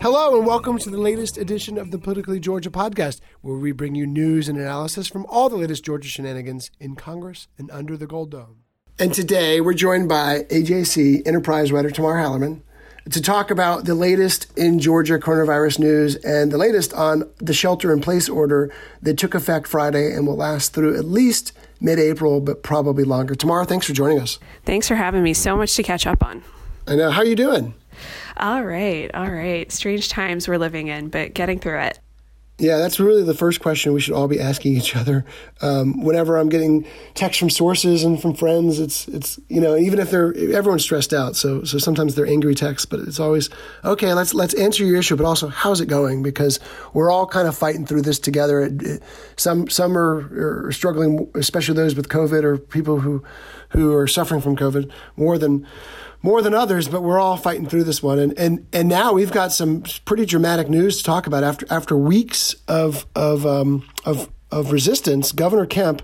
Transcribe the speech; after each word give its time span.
Hello, 0.00 0.36
and 0.36 0.46
welcome 0.46 0.78
to 0.78 0.90
the 0.90 0.96
latest 0.96 1.36
edition 1.36 1.76
of 1.76 1.90
the 1.90 1.98
Politically 1.98 2.38
Georgia 2.38 2.70
podcast, 2.70 3.20
where 3.40 3.56
we 3.56 3.72
bring 3.72 3.96
you 3.96 4.06
news 4.06 4.48
and 4.48 4.56
analysis 4.56 5.08
from 5.08 5.26
all 5.26 5.48
the 5.48 5.56
latest 5.56 5.84
Georgia 5.84 6.08
shenanigans 6.08 6.70
in 6.78 6.94
Congress 6.94 7.48
and 7.58 7.68
under 7.72 7.96
the 7.96 8.06
Gold 8.06 8.30
Dome. 8.30 8.58
And 9.00 9.12
today 9.12 9.60
we're 9.60 9.74
joined 9.74 10.08
by 10.08 10.44
AJC 10.50 11.26
Enterprise 11.26 11.72
writer 11.72 11.90
Tamar 11.90 12.14
Hallerman 12.14 12.62
to 13.10 13.20
talk 13.20 13.50
about 13.50 13.86
the 13.86 13.96
latest 13.96 14.56
in 14.56 14.78
Georgia 14.78 15.18
coronavirus 15.18 15.80
news 15.80 16.14
and 16.16 16.52
the 16.52 16.58
latest 16.58 16.94
on 16.94 17.28
the 17.38 17.52
shelter 17.52 17.92
in 17.92 18.00
place 18.00 18.28
order 18.28 18.72
that 19.02 19.18
took 19.18 19.34
effect 19.34 19.66
Friday 19.66 20.14
and 20.14 20.28
will 20.28 20.36
last 20.36 20.74
through 20.74 20.96
at 20.96 21.06
least 21.06 21.52
mid 21.80 21.98
April, 21.98 22.40
but 22.40 22.62
probably 22.62 23.02
longer. 23.02 23.34
Tamar, 23.34 23.64
thanks 23.64 23.86
for 23.86 23.94
joining 23.94 24.20
us. 24.20 24.38
Thanks 24.64 24.86
for 24.86 24.94
having 24.94 25.24
me. 25.24 25.34
So 25.34 25.56
much 25.56 25.74
to 25.74 25.82
catch 25.82 26.06
up 26.06 26.22
on. 26.22 26.44
I 26.86 26.94
know. 26.94 27.10
How 27.10 27.22
are 27.22 27.26
you 27.26 27.36
doing? 27.36 27.74
All 28.38 28.62
right, 28.62 29.10
all 29.14 29.30
right. 29.30 29.70
Strange 29.72 30.08
times 30.08 30.46
we're 30.46 30.58
living 30.58 30.88
in, 30.88 31.08
but 31.08 31.34
getting 31.34 31.58
through 31.58 31.80
it. 31.80 31.98
Yeah, 32.60 32.78
that's 32.78 32.98
really 32.98 33.22
the 33.22 33.34
first 33.34 33.60
question 33.60 33.92
we 33.92 34.00
should 34.00 34.14
all 34.14 34.26
be 34.26 34.40
asking 34.40 34.76
each 34.76 34.96
other. 34.96 35.24
Um, 35.60 36.02
whenever 36.02 36.36
I'm 36.36 36.48
getting 36.48 36.88
texts 37.14 37.38
from 37.38 37.50
sources 37.50 38.02
and 38.02 38.20
from 38.20 38.34
friends, 38.34 38.80
it's 38.80 39.06
it's 39.06 39.38
you 39.48 39.60
know 39.60 39.76
even 39.76 40.00
if 40.00 40.10
they're 40.10 40.36
everyone's 40.36 40.82
stressed 40.82 41.12
out, 41.12 41.36
so 41.36 41.62
so 41.62 41.78
sometimes 41.78 42.16
they're 42.16 42.26
angry 42.26 42.56
texts, 42.56 42.84
but 42.84 42.98
it's 42.98 43.20
always 43.20 43.48
okay. 43.84 44.12
Let's 44.12 44.34
let's 44.34 44.54
answer 44.54 44.84
your 44.84 44.98
issue, 44.98 45.14
but 45.14 45.24
also 45.24 45.46
how's 45.46 45.80
it 45.80 45.86
going? 45.86 46.24
Because 46.24 46.58
we're 46.92 47.12
all 47.12 47.28
kind 47.28 47.46
of 47.46 47.56
fighting 47.56 47.86
through 47.86 48.02
this 48.02 48.18
together. 48.18 48.62
It, 48.62 48.82
it, 48.82 49.02
some 49.36 49.70
some 49.70 49.96
are, 49.96 50.66
are 50.66 50.72
struggling, 50.72 51.30
especially 51.36 51.76
those 51.76 51.94
with 51.94 52.08
COVID 52.08 52.42
or 52.42 52.58
people 52.58 52.98
who 52.98 53.22
who 53.68 53.94
are 53.94 54.08
suffering 54.08 54.40
from 54.40 54.56
COVID 54.56 54.90
more 55.16 55.38
than 55.38 55.64
more 56.22 56.42
than 56.42 56.54
others, 56.54 56.88
but 56.88 57.02
we're 57.02 57.18
all 57.18 57.36
fighting 57.36 57.66
through 57.66 57.84
this 57.84 58.02
one. 58.02 58.18
And 58.18 58.38
and 58.38 58.66
and 58.72 58.88
now 58.88 59.12
we've 59.12 59.32
got 59.32 59.52
some 59.52 59.82
pretty 60.04 60.26
dramatic 60.26 60.68
news 60.68 60.98
to 60.98 61.04
talk 61.04 61.26
about 61.26 61.44
after 61.44 61.66
after 61.70 61.96
weeks 61.96 62.54
of 62.66 63.06
of 63.14 63.46
um, 63.46 63.86
of 64.04 64.30
of 64.50 64.72
resistance. 64.72 65.32
Governor 65.32 65.66
Kemp 65.66 66.02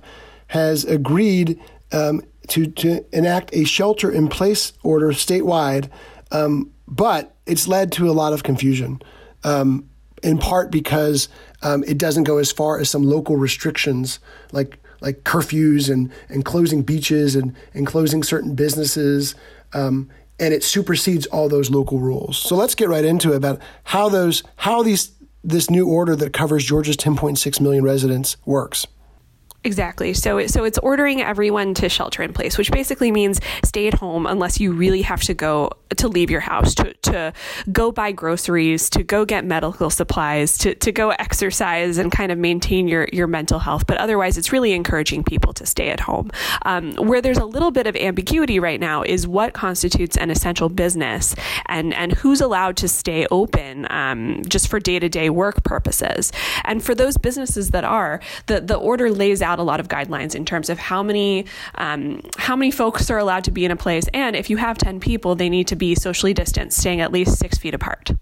has 0.48 0.84
agreed 0.84 1.60
um, 1.92 2.22
to 2.48 2.66
to 2.66 3.04
enact 3.16 3.54
a 3.54 3.64
shelter 3.64 4.10
in 4.10 4.28
place 4.28 4.72
order 4.82 5.08
statewide, 5.08 5.90
um, 6.30 6.70
but 6.86 7.34
it's 7.46 7.66
led 7.66 7.92
to 7.92 8.08
a 8.08 8.12
lot 8.12 8.32
of 8.32 8.42
confusion. 8.42 9.00
Um, 9.42 9.88
in 10.22 10.38
part 10.38 10.70
because 10.70 11.28
um, 11.62 11.84
it 11.84 11.98
doesn't 11.98 12.24
go 12.24 12.38
as 12.38 12.50
far 12.50 12.80
as 12.80 12.88
some 12.88 13.02
local 13.02 13.36
restrictions 13.36 14.18
like 14.52 14.78
like 15.04 15.22
curfews 15.24 15.90
and, 15.90 16.10
and 16.30 16.46
closing 16.46 16.82
beaches 16.82 17.36
and, 17.36 17.54
and 17.74 17.86
closing 17.86 18.22
certain 18.22 18.54
businesses 18.54 19.34
um, 19.74 20.08
and 20.38 20.52
it 20.54 20.64
supersedes 20.64 21.26
all 21.26 21.48
those 21.48 21.70
local 21.70 21.98
rules. 21.98 22.38
So 22.38 22.56
let's 22.56 22.74
get 22.74 22.88
right 22.88 23.04
into 23.04 23.32
it 23.32 23.36
about 23.36 23.60
how 23.84 24.08
those 24.08 24.42
how 24.56 24.82
these 24.82 25.12
this 25.42 25.68
new 25.68 25.86
order 25.86 26.16
that 26.16 26.32
covers 26.32 26.64
Georgia's 26.64 26.96
10.6 26.96 27.60
million 27.60 27.84
residents 27.84 28.38
works. 28.46 28.86
Exactly. 29.64 30.12
So, 30.12 30.46
so 30.46 30.64
it's 30.64 30.76
ordering 30.78 31.22
everyone 31.22 31.72
to 31.74 31.88
shelter 31.88 32.22
in 32.22 32.34
place, 32.34 32.58
which 32.58 32.70
basically 32.70 33.10
means 33.10 33.40
stay 33.64 33.86
at 33.86 33.94
home 33.94 34.26
unless 34.26 34.60
you 34.60 34.74
really 34.74 35.00
have 35.00 35.22
to 35.22 35.32
go 35.32 35.70
to 35.96 36.08
leave 36.08 36.30
your 36.30 36.40
house, 36.40 36.74
to, 36.74 36.92
to 36.94 37.32
go 37.72 37.90
buy 37.90 38.12
groceries, 38.12 38.90
to 38.90 39.02
go 39.02 39.24
get 39.24 39.44
medical 39.44 39.88
supplies, 39.88 40.58
to, 40.58 40.74
to 40.74 40.92
go 40.92 41.10
exercise 41.10 41.96
and 41.96 42.12
kind 42.12 42.30
of 42.30 42.36
maintain 42.36 42.88
your, 42.88 43.08
your 43.10 43.26
mental 43.26 43.58
health. 43.58 43.86
But 43.86 43.96
otherwise, 43.96 44.36
it's 44.36 44.52
really 44.52 44.72
encouraging 44.72 45.24
people 45.24 45.54
to 45.54 45.64
stay 45.64 45.88
at 45.88 46.00
home. 46.00 46.30
Um, 46.62 46.92
where 46.96 47.22
there's 47.22 47.38
a 47.38 47.46
little 47.46 47.70
bit 47.70 47.86
of 47.86 47.96
ambiguity 47.96 48.58
right 48.58 48.80
now 48.80 49.02
is 49.02 49.26
what 49.26 49.54
constitutes 49.54 50.18
an 50.18 50.30
essential 50.30 50.68
business 50.68 51.34
and, 51.66 51.94
and 51.94 52.12
who's 52.12 52.42
allowed 52.42 52.76
to 52.78 52.88
stay 52.88 53.26
open 53.30 53.86
um, 53.90 54.42
just 54.46 54.68
for 54.68 54.78
day 54.78 54.98
to 54.98 55.08
day 55.08 55.30
work 55.30 55.64
purposes. 55.64 56.32
And 56.64 56.84
for 56.84 56.94
those 56.94 57.16
businesses 57.16 57.70
that 57.70 57.84
are, 57.84 58.20
the, 58.46 58.60
the 58.60 58.76
order 58.76 59.10
lays 59.10 59.40
out 59.40 59.53
a 59.58 59.62
lot 59.62 59.80
of 59.80 59.88
guidelines 59.88 60.34
in 60.34 60.44
terms 60.44 60.68
of 60.68 60.78
how 60.78 61.02
many 61.02 61.46
um, 61.76 62.22
how 62.36 62.56
many 62.56 62.70
folks 62.70 63.10
are 63.10 63.18
allowed 63.18 63.44
to 63.44 63.50
be 63.50 63.64
in 63.64 63.70
a 63.70 63.76
place, 63.76 64.08
and 64.14 64.36
if 64.36 64.50
you 64.50 64.56
have 64.56 64.78
ten 64.78 65.00
people, 65.00 65.34
they 65.34 65.48
need 65.48 65.68
to 65.68 65.76
be 65.76 65.94
socially 65.94 66.34
distanced, 66.34 66.78
staying 66.78 67.00
at 67.00 67.12
least 67.12 67.38
six 67.38 67.58
feet 67.58 67.74
apart. 67.74 68.12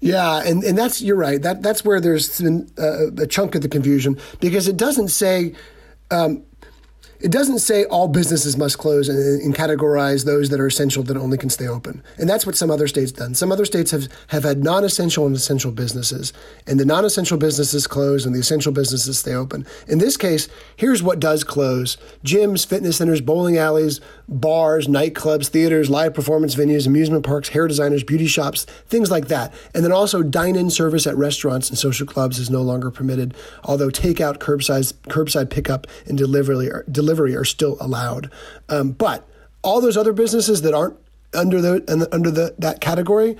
Yeah, 0.00 0.42
and, 0.44 0.62
and 0.64 0.76
that's 0.76 1.00
you're 1.00 1.16
right. 1.16 1.40
That 1.40 1.62
that's 1.62 1.84
where 1.84 2.00
there's 2.00 2.40
been 2.40 2.70
a, 2.76 3.06
a 3.22 3.26
chunk 3.26 3.54
of 3.54 3.62
the 3.62 3.68
confusion 3.68 4.18
because 4.40 4.68
it 4.68 4.76
doesn't 4.76 5.08
say 5.08 5.54
um, 6.10 6.42
it 7.24 7.32
doesn't 7.32 7.60
say 7.60 7.86
all 7.86 8.06
businesses 8.06 8.58
must 8.58 8.76
close 8.76 9.08
and, 9.08 9.40
and, 9.40 9.54
categorize 9.54 10.26
those 10.26 10.50
that 10.50 10.60
are 10.60 10.66
essential 10.66 11.02
that 11.04 11.16
only 11.16 11.38
can 11.38 11.48
stay 11.48 11.66
open. 11.66 12.02
And 12.18 12.28
that's 12.28 12.44
what 12.44 12.54
some 12.54 12.70
other 12.70 12.86
states 12.86 13.12
done. 13.12 13.34
Some 13.34 13.50
other 13.50 13.64
states 13.64 13.92
have, 13.92 14.08
have 14.26 14.42
had 14.42 14.62
non-essential 14.62 15.24
and 15.24 15.34
essential 15.34 15.72
businesses, 15.72 16.34
and 16.66 16.78
the 16.78 16.84
non-essential 16.84 17.38
businesses 17.38 17.86
close 17.86 18.26
and 18.26 18.34
the 18.34 18.40
essential 18.40 18.72
businesses 18.72 19.18
stay 19.18 19.32
open. 19.32 19.66
In 19.88 20.00
this 20.00 20.18
case, 20.18 20.50
here's 20.76 21.02
what 21.02 21.18
does 21.18 21.44
close: 21.44 21.96
gyms, 22.24 22.66
fitness 22.66 22.98
centers, 22.98 23.22
bowling 23.22 23.56
alleys, 23.56 24.02
bars, 24.28 24.86
nightclubs, 24.86 25.48
theaters, 25.48 25.88
live 25.88 26.12
performance 26.12 26.54
venues, 26.54 26.86
amusement 26.86 27.24
parks, 27.24 27.48
hair 27.50 27.66
designers, 27.66 28.04
beauty 28.04 28.26
shops, 28.26 28.64
things 28.88 29.10
like 29.10 29.28
that. 29.28 29.54
And 29.74 29.82
then 29.82 29.92
also 29.92 30.22
dine-in 30.22 30.68
service 30.68 31.06
at 31.06 31.16
restaurants 31.16 31.70
and 31.70 31.78
social 31.78 32.06
clubs 32.06 32.38
is 32.38 32.50
no 32.50 32.60
longer 32.60 32.90
permitted, 32.90 33.34
although 33.62 33.88
takeout, 33.88 34.38
curbside, 34.38 34.92
curbside 35.08 35.48
pickup, 35.48 35.86
and 36.06 36.18
delivery 36.18 36.70
are, 36.70 36.84
delivery 36.90 37.13
delivery 37.14 37.36
are 37.36 37.44
still 37.44 37.76
allowed. 37.80 38.30
Um, 38.68 38.92
but 38.92 39.26
all 39.62 39.80
those 39.80 39.96
other 39.96 40.12
businesses 40.12 40.62
that 40.62 40.74
aren't 40.74 40.96
under 41.32 41.60
the 41.60 42.08
under 42.12 42.30
the 42.30 42.54
that 42.58 42.80
category 42.80 43.36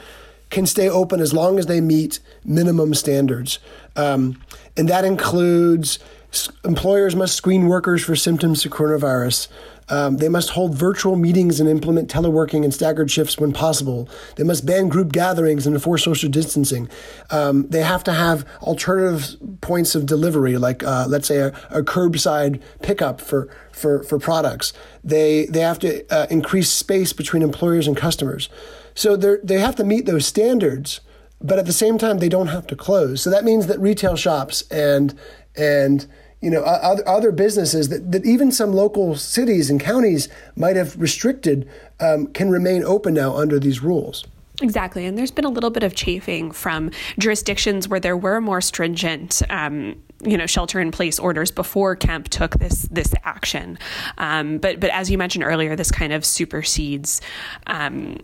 can 0.51 0.67
stay 0.67 0.89
open 0.89 1.21
as 1.21 1.33
long 1.33 1.59
as 1.59 1.67
they 1.67 1.81
meet 1.81 2.21
minimum 2.45 2.95
standards, 2.95 3.59
um, 3.97 4.41
and 4.77 4.89
that 4.89 5.05
includes 5.05 5.99
employers 6.65 7.15
must 7.15 7.37
screen 7.37 7.67
workers 7.67 8.03
for 8.05 8.17
symptoms 8.17 8.65
of 8.65 8.73
coronavirus. 8.73 9.49
Um, 9.89 10.17
they 10.17 10.29
must 10.29 10.51
hold 10.51 10.75
virtual 10.75 11.17
meetings 11.17 11.61
and 11.61 11.69
implement 11.69 12.11
teleworking 12.11 12.65
and 12.65 12.73
staggered 12.73 13.11
shifts 13.11 13.39
when 13.39 13.53
possible. 13.53 14.09
They 14.37 14.45
must 14.45 14.65
ban 14.65 14.89
group 14.89 15.13
gatherings 15.13 15.67
and 15.67 15.75
enforce 15.75 16.05
social 16.05 16.31
distancing. 16.31 16.89
Um, 17.31 17.69
they 17.69 17.83
have 17.83 18.05
to 18.05 18.13
have 18.13 18.47
alternative 18.63 19.37
points 19.61 19.95
of 19.95 20.07
delivery, 20.07 20.57
like 20.57 20.83
uh, 20.83 21.07
let's 21.09 21.29
say 21.29 21.39
a, 21.39 21.49
a, 21.71 21.83
curbside 21.83 22.61
pickup 22.83 23.21
for, 23.21 23.49
for, 23.73 24.03
for 24.05 24.19
products. 24.19 24.73
They, 25.03 25.47
they 25.47 25.61
have 25.61 25.79
to 25.81 26.05
uh, 26.13 26.27
increase 26.31 26.71
space 26.71 27.13
between 27.13 27.43
employers 27.43 27.87
and 27.87 27.97
customers. 27.97 28.49
So 28.95 29.17
they 29.17 29.59
have 29.59 29.77
to 29.77 29.85
meet 29.85 30.07
those 30.07 30.27
standards, 30.27 31.01
but 31.41 31.59
at 31.59 31.67
the 31.67 31.73
same 31.73 31.99
time, 31.99 32.19
they 32.19 32.29
don't 32.29 32.47
have 32.47 32.67
to 32.69 32.77
close. 32.77 33.23
So 33.23 33.31
that 33.31 33.45
means 33.45 33.67
that 33.67 33.81
retail 33.81 34.17
shops 34.17 34.63
and 34.71 35.19
and 35.57 36.07
you 36.45 36.51
know, 36.51 36.61
other, 36.63 37.09
other 37.09 37.33
businesses 37.33 37.89
that, 37.89 38.13
that 38.13 38.27
even 38.27 38.53
some 38.53 38.75
local 38.75 39.17
cities 39.17 39.71
and 39.71 39.81
counties 39.81 40.29
might 40.57 40.77
have 40.77 40.95
restricted 41.01 41.67
um, 42.01 42.27
can 42.29 42.51
remain 42.51 42.85
open 42.85 43.15
now 43.15 43.35
under 43.35 43.59
these 43.59 43.83
rules. 43.83 44.27
Exactly. 44.61 45.07
And 45.07 45.17
there's 45.17 45.31
been 45.31 45.47
a 45.47 45.51
little 45.51 45.71
bit 45.71 45.83
of 45.83 45.95
chafing 45.95 46.53
from 46.53 46.91
jurisdictions 47.19 47.89
where 47.89 47.99
there 47.99 48.17
were 48.17 48.43
more 48.43 48.61
stringent 48.61 49.41
um, 49.49 49.97
you 50.23 50.37
know 50.37 50.47
shelter 50.47 50.81
in 50.81 50.91
place 50.91 51.19
orders 51.19 51.51
before 51.51 51.97
Kemp 51.97 52.29
took 52.29 52.59
this 52.59 52.83
this 52.91 53.15
action. 53.25 53.79
Um, 54.19 54.59
but 54.59 54.81
but 54.81 54.91
as 54.91 55.11
you 55.11 55.19
mentioned 55.19 55.45
earlier, 55.45 55.77
this 55.77 55.91
kind 55.91 56.13
of 56.13 56.25
supersedes. 56.25 57.21
Um, 57.67 58.19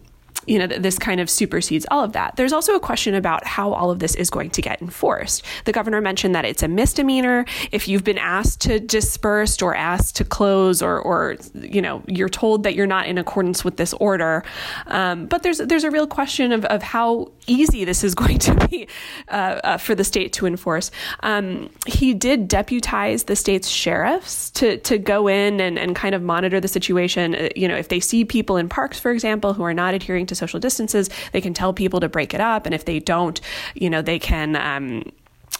you 0.46 0.58
know, 0.58 0.66
this 0.66 0.98
kind 0.98 1.20
of 1.20 1.28
supersedes 1.28 1.86
all 1.90 2.04
of 2.04 2.12
that. 2.12 2.36
There's 2.36 2.52
also 2.52 2.74
a 2.74 2.80
question 2.80 3.14
about 3.14 3.46
how 3.46 3.72
all 3.72 3.90
of 3.90 3.98
this 3.98 4.14
is 4.14 4.30
going 4.30 4.50
to 4.50 4.62
get 4.62 4.80
enforced. 4.80 5.44
The 5.64 5.72
governor 5.72 6.00
mentioned 6.00 6.34
that 6.34 6.44
it's 6.44 6.62
a 6.62 6.68
misdemeanor 6.68 7.44
if 7.72 7.88
you've 7.88 8.04
been 8.04 8.18
asked 8.18 8.60
to 8.62 8.80
disperse 8.80 9.60
or 9.62 9.74
asked 9.74 10.16
to 10.16 10.24
close, 10.24 10.82
or, 10.82 10.98
or 10.98 11.36
you 11.54 11.82
know, 11.82 12.02
you're 12.06 12.28
told 12.28 12.62
that 12.62 12.74
you're 12.74 12.86
not 12.86 13.06
in 13.06 13.18
accordance 13.18 13.64
with 13.64 13.76
this 13.76 13.92
order. 13.94 14.42
Um, 14.86 15.26
but 15.26 15.42
there's 15.42 15.58
there's 15.58 15.84
a 15.84 15.90
real 15.90 16.06
question 16.06 16.52
of, 16.52 16.64
of 16.66 16.82
how 16.82 17.30
easy 17.46 17.84
this 17.84 18.04
is 18.04 18.14
going 18.20 18.38
to 18.38 18.54
be 18.68 18.88
uh, 19.28 19.60
uh, 19.64 19.76
for 19.76 19.94
the 19.94 20.04
state 20.04 20.32
to 20.34 20.46
enforce. 20.46 20.90
Um, 21.20 21.70
he 21.86 22.14
did 22.14 22.48
deputize 22.48 23.24
the 23.24 23.36
state's 23.36 23.68
sheriffs 23.68 24.50
to 24.52 24.78
to 24.78 24.98
go 24.98 25.28
in 25.28 25.60
and, 25.60 25.78
and 25.78 25.94
kind 25.94 26.14
of 26.14 26.22
monitor 26.22 26.60
the 26.60 26.68
situation. 26.68 27.34
Uh, 27.34 27.48
you 27.56 27.68
know, 27.68 27.76
if 27.76 27.88
they 27.88 28.00
see 28.00 28.24
people 28.24 28.56
in 28.56 28.68
parks, 28.68 28.98
for 28.98 29.10
example, 29.10 29.54
who 29.54 29.62
are 29.62 29.74
not 29.74 29.94
adhering 29.94 30.26
to 30.30 30.34
social 30.34 30.58
distances, 30.58 31.10
they 31.32 31.40
can 31.40 31.52
tell 31.52 31.72
people 31.72 32.00
to 32.00 32.08
break 32.08 32.32
it 32.32 32.40
up. 32.40 32.66
And 32.66 32.74
if 32.74 32.86
they 32.86 32.98
don't, 32.98 33.40
you 33.74 33.90
know, 33.90 34.02
they 34.02 34.18
can. 34.18 34.56
Um, 34.56 35.12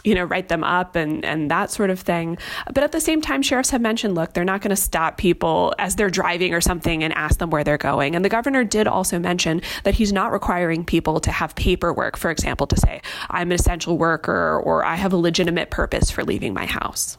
you 0.04 0.14
know, 0.14 0.24
write 0.24 0.48
them 0.48 0.64
up 0.64 0.96
and, 0.96 1.24
and 1.24 1.50
that 1.50 1.70
sort 1.70 1.90
of 1.90 2.00
thing. 2.00 2.38
But 2.72 2.84
at 2.84 2.92
the 2.92 3.00
same 3.00 3.20
time, 3.20 3.42
sheriffs 3.42 3.70
have 3.70 3.80
mentioned, 3.80 4.14
look, 4.14 4.32
they're 4.32 4.44
not 4.44 4.62
going 4.62 4.70
to 4.70 4.76
stop 4.76 5.18
people 5.18 5.74
as 5.78 5.96
they're 5.96 6.08
driving 6.08 6.54
or 6.54 6.60
something 6.60 7.04
and 7.04 7.12
ask 7.14 7.38
them 7.38 7.50
where 7.50 7.64
they're 7.64 7.76
going. 7.76 8.14
And 8.16 8.24
the 8.24 8.28
governor 8.28 8.64
did 8.64 8.86
also 8.86 9.18
mention 9.18 9.60
that 9.84 9.94
he's 9.94 10.12
not 10.12 10.32
requiring 10.32 10.84
people 10.84 11.20
to 11.20 11.30
have 11.30 11.54
paperwork, 11.54 12.16
for 12.16 12.30
example, 12.30 12.66
to 12.68 12.76
say, 12.76 13.02
I'm 13.28 13.48
an 13.48 13.56
essential 13.56 13.98
worker 13.98 14.60
or 14.64 14.84
I 14.84 14.94
have 14.94 15.12
a 15.12 15.18
legitimate 15.18 15.70
purpose 15.70 16.10
for 16.10 16.24
leaving 16.24 16.54
my 16.54 16.66
house. 16.66 17.18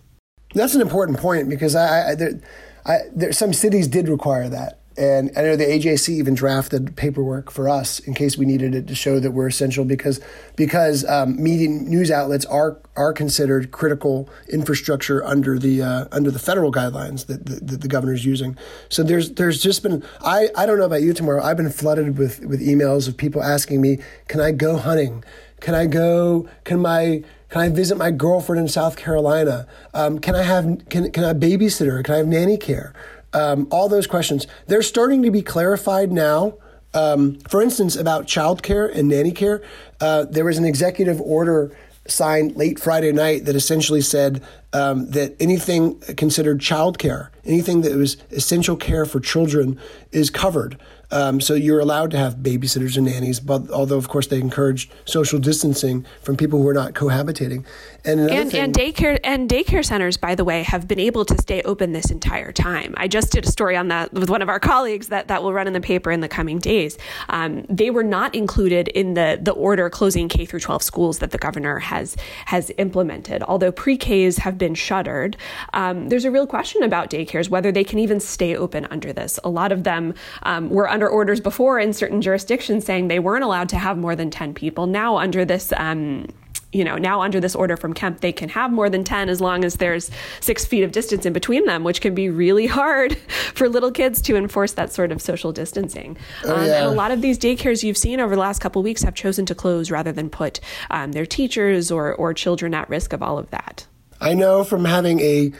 That's 0.53 0.75
an 0.75 0.81
important 0.81 1.19
point 1.19 1.49
because 1.49 1.75
I, 1.75 2.11
I, 2.11 2.15
there, 2.15 2.41
I 2.85 2.97
there, 3.13 3.31
some 3.31 3.53
cities 3.53 3.87
did 3.87 4.09
require 4.09 4.49
that. 4.49 4.80
And 4.97 5.31
I 5.37 5.43
know 5.43 5.55
the 5.55 5.63
AJC 5.63 6.09
even 6.09 6.33
drafted 6.33 6.97
paperwork 6.97 7.49
for 7.49 7.69
us 7.69 7.99
in 7.99 8.13
case 8.13 8.37
we 8.37 8.45
needed 8.45 8.75
it 8.75 8.87
to 8.87 8.95
show 8.95 9.19
that 9.21 9.31
we're 9.31 9.47
essential 9.47 9.85
because 9.85 10.19
because 10.57 11.05
um, 11.05 11.41
media 11.41 11.69
news 11.69 12.11
outlets 12.11 12.45
are 12.45 12.77
are 12.97 13.13
considered 13.13 13.71
critical 13.71 14.29
infrastructure 14.49 15.23
under 15.23 15.57
the 15.57 15.81
uh, 15.81 16.05
under 16.11 16.29
the 16.29 16.39
federal 16.39 16.73
guidelines 16.73 17.27
that, 17.27 17.45
that, 17.45 17.67
that 17.67 17.81
the 17.81 17.87
governor's 17.87 18.25
using. 18.25 18.57
So 18.89 19.01
there's 19.01 19.31
there's 19.31 19.61
just 19.61 19.81
been 19.81 20.03
I, 20.25 20.49
I 20.57 20.65
don't 20.65 20.77
know 20.77 20.85
about 20.85 21.01
you 21.01 21.13
Tamar. 21.13 21.39
I've 21.39 21.57
been 21.57 21.71
flooded 21.71 22.17
with 22.17 22.41
with 22.45 22.59
emails 22.59 23.07
of 23.07 23.15
people 23.15 23.41
asking 23.41 23.79
me, 23.79 23.99
can 24.27 24.41
I 24.41 24.51
go 24.51 24.75
hunting? 24.75 25.23
Can 25.61 25.73
I 25.73 25.85
go? 25.85 26.49
Can 26.65 26.81
my 26.81 27.23
can 27.49 27.61
I 27.61 27.69
visit 27.69 27.97
my 27.97 28.11
girlfriend 28.11 28.59
in 28.59 28.67
South 28.67 28.97
Carolina? 28.97 29.67
Um, 29.93 30.19
can 30.19 30.35
I 30.35 30.43
have 30.43 30.83
can 30.89 31.11
can 31.11 31.23
I 31.23 31.33
babysitter? 31.33 32.03
Can 32.03 32.13
I 32.13 32.17
have 32.17 32.27
nanny 32.27 32.57
care? 32.57 32.93
Um, 33.33 33.67
all 33.71 33.89
those 33.89 34.07
questions. 34.07 34.47
They're 34.67 34.81
starting 34.81 35.23
to 35.23 35.31
be 35.31 35.41
clarified 35.41 36.11
now. 36.11 36.55
Um, 36.93 37.35
for 37.47 37.61
instance, 37.61 37.95
about 37.95 38.27
childcare 38.27 38.93
and 38.93 39.07
nanny 39.07 39.31
care, 39.31 39.61
uh, 40.01 40.25
there 40.25 40.43
was 40.43 40.57
an 40.57 40.65
executive 40.65 41.21
order 41.21 41.75
signed 42.07 42.55
late 42.55 42.79
Friday 42.79 43.11
night 43.11 43.45
that 43.45 43.55
essentially 43.55 44.01
said 44.01 44.43
um, 44.73 45.09
that 45.11 45.35
anything 45.39 45.99
considered 46.15 46.59
childcare, 46.59 47.29
anything 47.45 47.81
that 47.81 47.95
was 47.95 48.17
essential 48.31 48.75
care 48.75 49.05
for 49.05 49.19
children, 49.19 49.79
is 50.11 50.29
covered. 50.29 50.77
Um, 51.11 51.41
so 51.41 51.53
you're 51.53 51.79
allowed 51.79 52.11
to 52.11 52.17
have 52.17 52.37
babysitters 52.37 52.95
and 52.95 53.05
nannies, 53.05 53.39
but 53.39 53.69
although 53.69 53.97
of 53.97 54.07
course 54.07 54.27
they 54.27 54.39
encourage 54.39 54.89
social 55.05 55.39
distancing 55.39 56.05
from 56.21 56.37
people 56.37 56.61
who 56.61 56.67
are 56.67 56.73
not 56.73 56.93
cohabitating. 56.93 57.65
And 58.03 58.19
and, 58.31 58.51
thing, 58.51 58.61
and, 58.61 58.73
daycare 58.73 59.19
and 59.23 59.49
daycare 59.49 59.85
centers, 59.85 60.17
by 60.17 60.33
the 60.33 60.43
way, 60.43 60.63
have 60.63 60.87
been 60.87 60.99
able 60.99 61.23
to 61.25 61.37
stay 61.37 61.61
open 61.63 61.91
this 61.91 62.09
entire 62.09 62.51
time. 62.51 62.93
I 62.97 63.07
just 63.07 63.31
did 63.31 63.45
a 63.45 63.51
story 63.51 63.75
on 63.75 63.89
that 63.89 64.11
with 64.11 64.29
one 64.29 64.41
of 64.41 64.49
our 64.49 64.59
colleagues 64.59 65.09
that, 65.09 65.27
that 65.27 65.43
will 65.43 65.53
run 65.53 65.67
in 65.67 65.73
the 65.73 65.81
paper 65.81 66.11
in 66.11 66.19
the 66.19 66.27
coming 66.27 66.57
days. 66.57 66.97
Um, 67.29 67.63
they 67.69 67.91
were 67.91 68.03
not 68.03 68.33
included 68.33 68.87
in 68.89 69.13
the 69.13 69.39
the 69.41 69.51
order 69.51 69.89
closing 69.89 70.29
K 70.29 70.45
through 70.45 70.61
12 70.61 70.81
schools 70.81 71.19
that 71.19 71.31
the 71.31 71.37
governor 71.37 71.79
has 71.79 72.15
has 72.45 72.71
implemented. 72.77 73.43
Although 73.43 73.71
pre-Ks 73.71 74.37
have 74.37 74.57
been 74.57 74.73
shuttered, 74.73 75.37
um, 75.73 76.09
there's 76.09 76.25
a 76.25 76.31
real 76.31 76.47
question 76.47 76.83
about 76.83 77.09
daycares 77.09 77.49
whether 77.49 77.71
they 77.71 77.83
can 77.83 77.99
even 77.99 78.19
stay 78.19 78.55
open 78.55 78.87
under 78.89 79.13
this. 79.13 79.39
A 79.43 79.49
lot 79.49 79.71
of 79.71 79.83
them 79.83 80.13
um, 80.43 80.69
were 80.69 80.89
under 80.89 81.07
orders 81.07 81.39
before 81.39 81.79
in 81.79 81.93
certain 81.93 82.21
jurisdictions 82.21 82.85
saying 82.85 83.07
they 83.07 83.19
weren't 83.19 83.43
allowed 83.43 83.69
to 83.69 83.77
have 83.77 83.97
more 83.97 84.15
than 84.15 84.31
10 84.31 84.53
people. 84.53 84.87
Now, 84.87 85.17
under 85.17 85.45
this, 85.45 85.73
um, 85.77 86.27
you 86.73 86.83
know, 86.83 86.97
now 86.97 87.21
under 87.21 87.39
this 87.39 87.55
order 87.55 87.75
from 87.75 87.93
Kemp, 87.93 88.21
they 88.21 88.31
can 88.31 88.49
have 88.49 88.71
more 88.71 88.89
than 88.89 89.03
10 89.03 89.29
as 89.29 89.41
long 89.41 89.65
as 89.65 89.75
there's 89.75 90.09
six 90.39 90.65
feet 90.65 90.83
of 90.83 90.91
distance 90.91 91.25
in 91.25 91.33
between 91.33 91.65
them, 91.65 91.83
which 91.83 92.01
can 92.01 92.15
be 92.15 92.29
really 92.29 92.67
hard 92.67 93.17
for 93.53 93.67
little 93.67 93.91
kids 93.91 94.21
to 94.23 94.35
enforce 94.35 94.73
that 94.73 94.91
sort 94.91 95.11
of 95.11 95.21
social 95.21 95.51
distancing. 95.51 96.17
Oh, 96.45 96.55
um, 96.55 96.65
yeah. 96.65 96.83
and 96.83 96.85
a 96.85 96.91
lot 96.91 97.11
of 97.11 97.21
these 97.21 97.37
daycares 97.37 97.83
you've 97.83 97.97
seen 97.97 98.19
over 98.19 98.35
the 98.35 98.41
last 98.41 98.59
couple 98.59 98.81
weeks 98.83 99.03
have 99.03 99.15
chosen 99.15 99.45
to 99.47 99.55
close 99.55 99.91
rather 99.91 100.11
than 100.11 100.29
put 100.29 100.59
um, 100.89 101.11
their 101.11 101.25
teachers 101.25 101.91
or, 101.91 102.13
or 102.15 102.33
children 102.33 102.73
at 102.73 102.89
risk 102.89 103.13
of 103.13 103.21
all 103.21 103.37
of 103.37 103.49
that. 103.51 103.85
I 104.21 104.33
know 104.33 104.63
from 104.63 104.85
having 104.85 105.19
a 105.19 105.51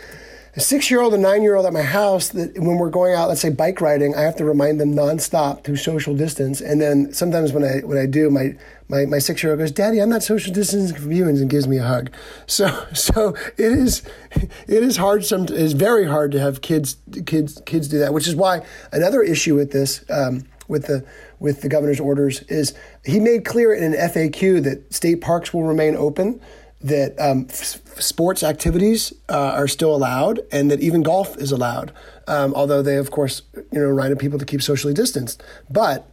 a 0.56 0.60
six 0.60 0.92
year 0.92 1.02
old 1.02 1.14
and 1.14 1.24
nine 1.24 1.44
year 1.44 1.56
old 1.56 1.66
at 1.66 1.74
my 1.74 1.82
house 1.82 2.30
that 2.30 2.58
when 2.58 2.78
we're 2.78 2.90
going 2.90 3.14
out, 3.14 3.30
let's 3.30 3.42
say 3.42 3.50
bike 3.50 3.80
riding, 3.80 4.16
I 4.16 4.22
have 4.22 4.36
to 4.38 4.46
remind 4.46 4.80
them 4.80 4.94
nonstop 4.94 5.64
to 5.64 5.76
social 5.78 6.14
distance. 6.14 6.60
And 6.60 6.82
then 6.82 7.14
sometimes 7.14 7.54
when 7.54 7.64
I 7.64 7.80
when 7.80 7.98
I 7.98 8.06
do, 8.06 8.30
my 8.30 8.56
my, 8.90 9.06
my 9.06 9.20
six 9.20 9.42
year 9.42 9.54
old 9.54 9.60
goes, 9.60 9.72
Daddy, 9.72 10.00
I'm 10.00 10.10
not 10.10 10.24
social 10.24 10.54
distancing 10.54 10.98
from 10.98 11.12
you 11.14 11.28
and 11.28 11.50
gives 11.50 11.68
me 11.68 11.78
a 11.78 11.84
hug. 11.84 12.12
So 12.48 12.68
so 12.94 13.36
it 13.58 13.72
is 13.72 14.04
it 14.68 14.84
is 14.84 14.98
hard 14.98 15.26
some 15.26 15.44
it 15.44 15.52
is 15.52 15.74
very 15.74 16.06
hard 16.06 16.32
to 16.34 16.40
have 16.40 16.62
kids 16.62 16.98
kids 17.26 17.62
kids 17.66 17.88
do 17.88 18.00
that, 18.00 18.14
which 18.14 18.28
is 18.28 18.36
why 18.36 18.66
another 18.92 19.22
issue 19.22 19.56
with 19.56 19.72
this 19.72 20.04
um, 20.10 20.46
with 20.68 20.88
the 20.88 21.06
with 21.40 21.62
the 21.62 21.70
governor's 21.70 22.00
orders 22.00 22.42
is 22.44 22.74
he 23.06 23.20
made 23.20 23.46
clear 23.46 23.74
in 23.74 23.84
an 23.84 23.94
FAQ 23.94 24.64
that 24.64 24.94
state 24.94 25.22
parks 25.22 25.54
will 25.54 25.64
remain 25.64 25.96
open 25.96 26.42
that 26.84 27.20
um, 27.20 27.48
f- 27.50 27.82
sports 28.02 28.44
activities 28.44 29.14
uh, 29.30 29.54
are 29.56 29.68
still 29.68 29.96
allowed 29.96 30.40
and 30.52 30.72
that 30.72 30.82
even 30.82 31.04
golf 31.04 31.38
is 31.38 31.52
allowed, 31.52 31.92
um, 32.28 32.54
although 32.54 32.82
they, 32.82 32.98
of 32.98 33.12
course, 33.12 33.44
you 33.56 33.80
know, 33.80 33.86
reminded 33.86 34.20
people 34.20 34.40
to 34.40 34.46
keep 34.46 34.62
socially 34.62 34.94
distanced. 34.94 35.44
But 35.70 36.10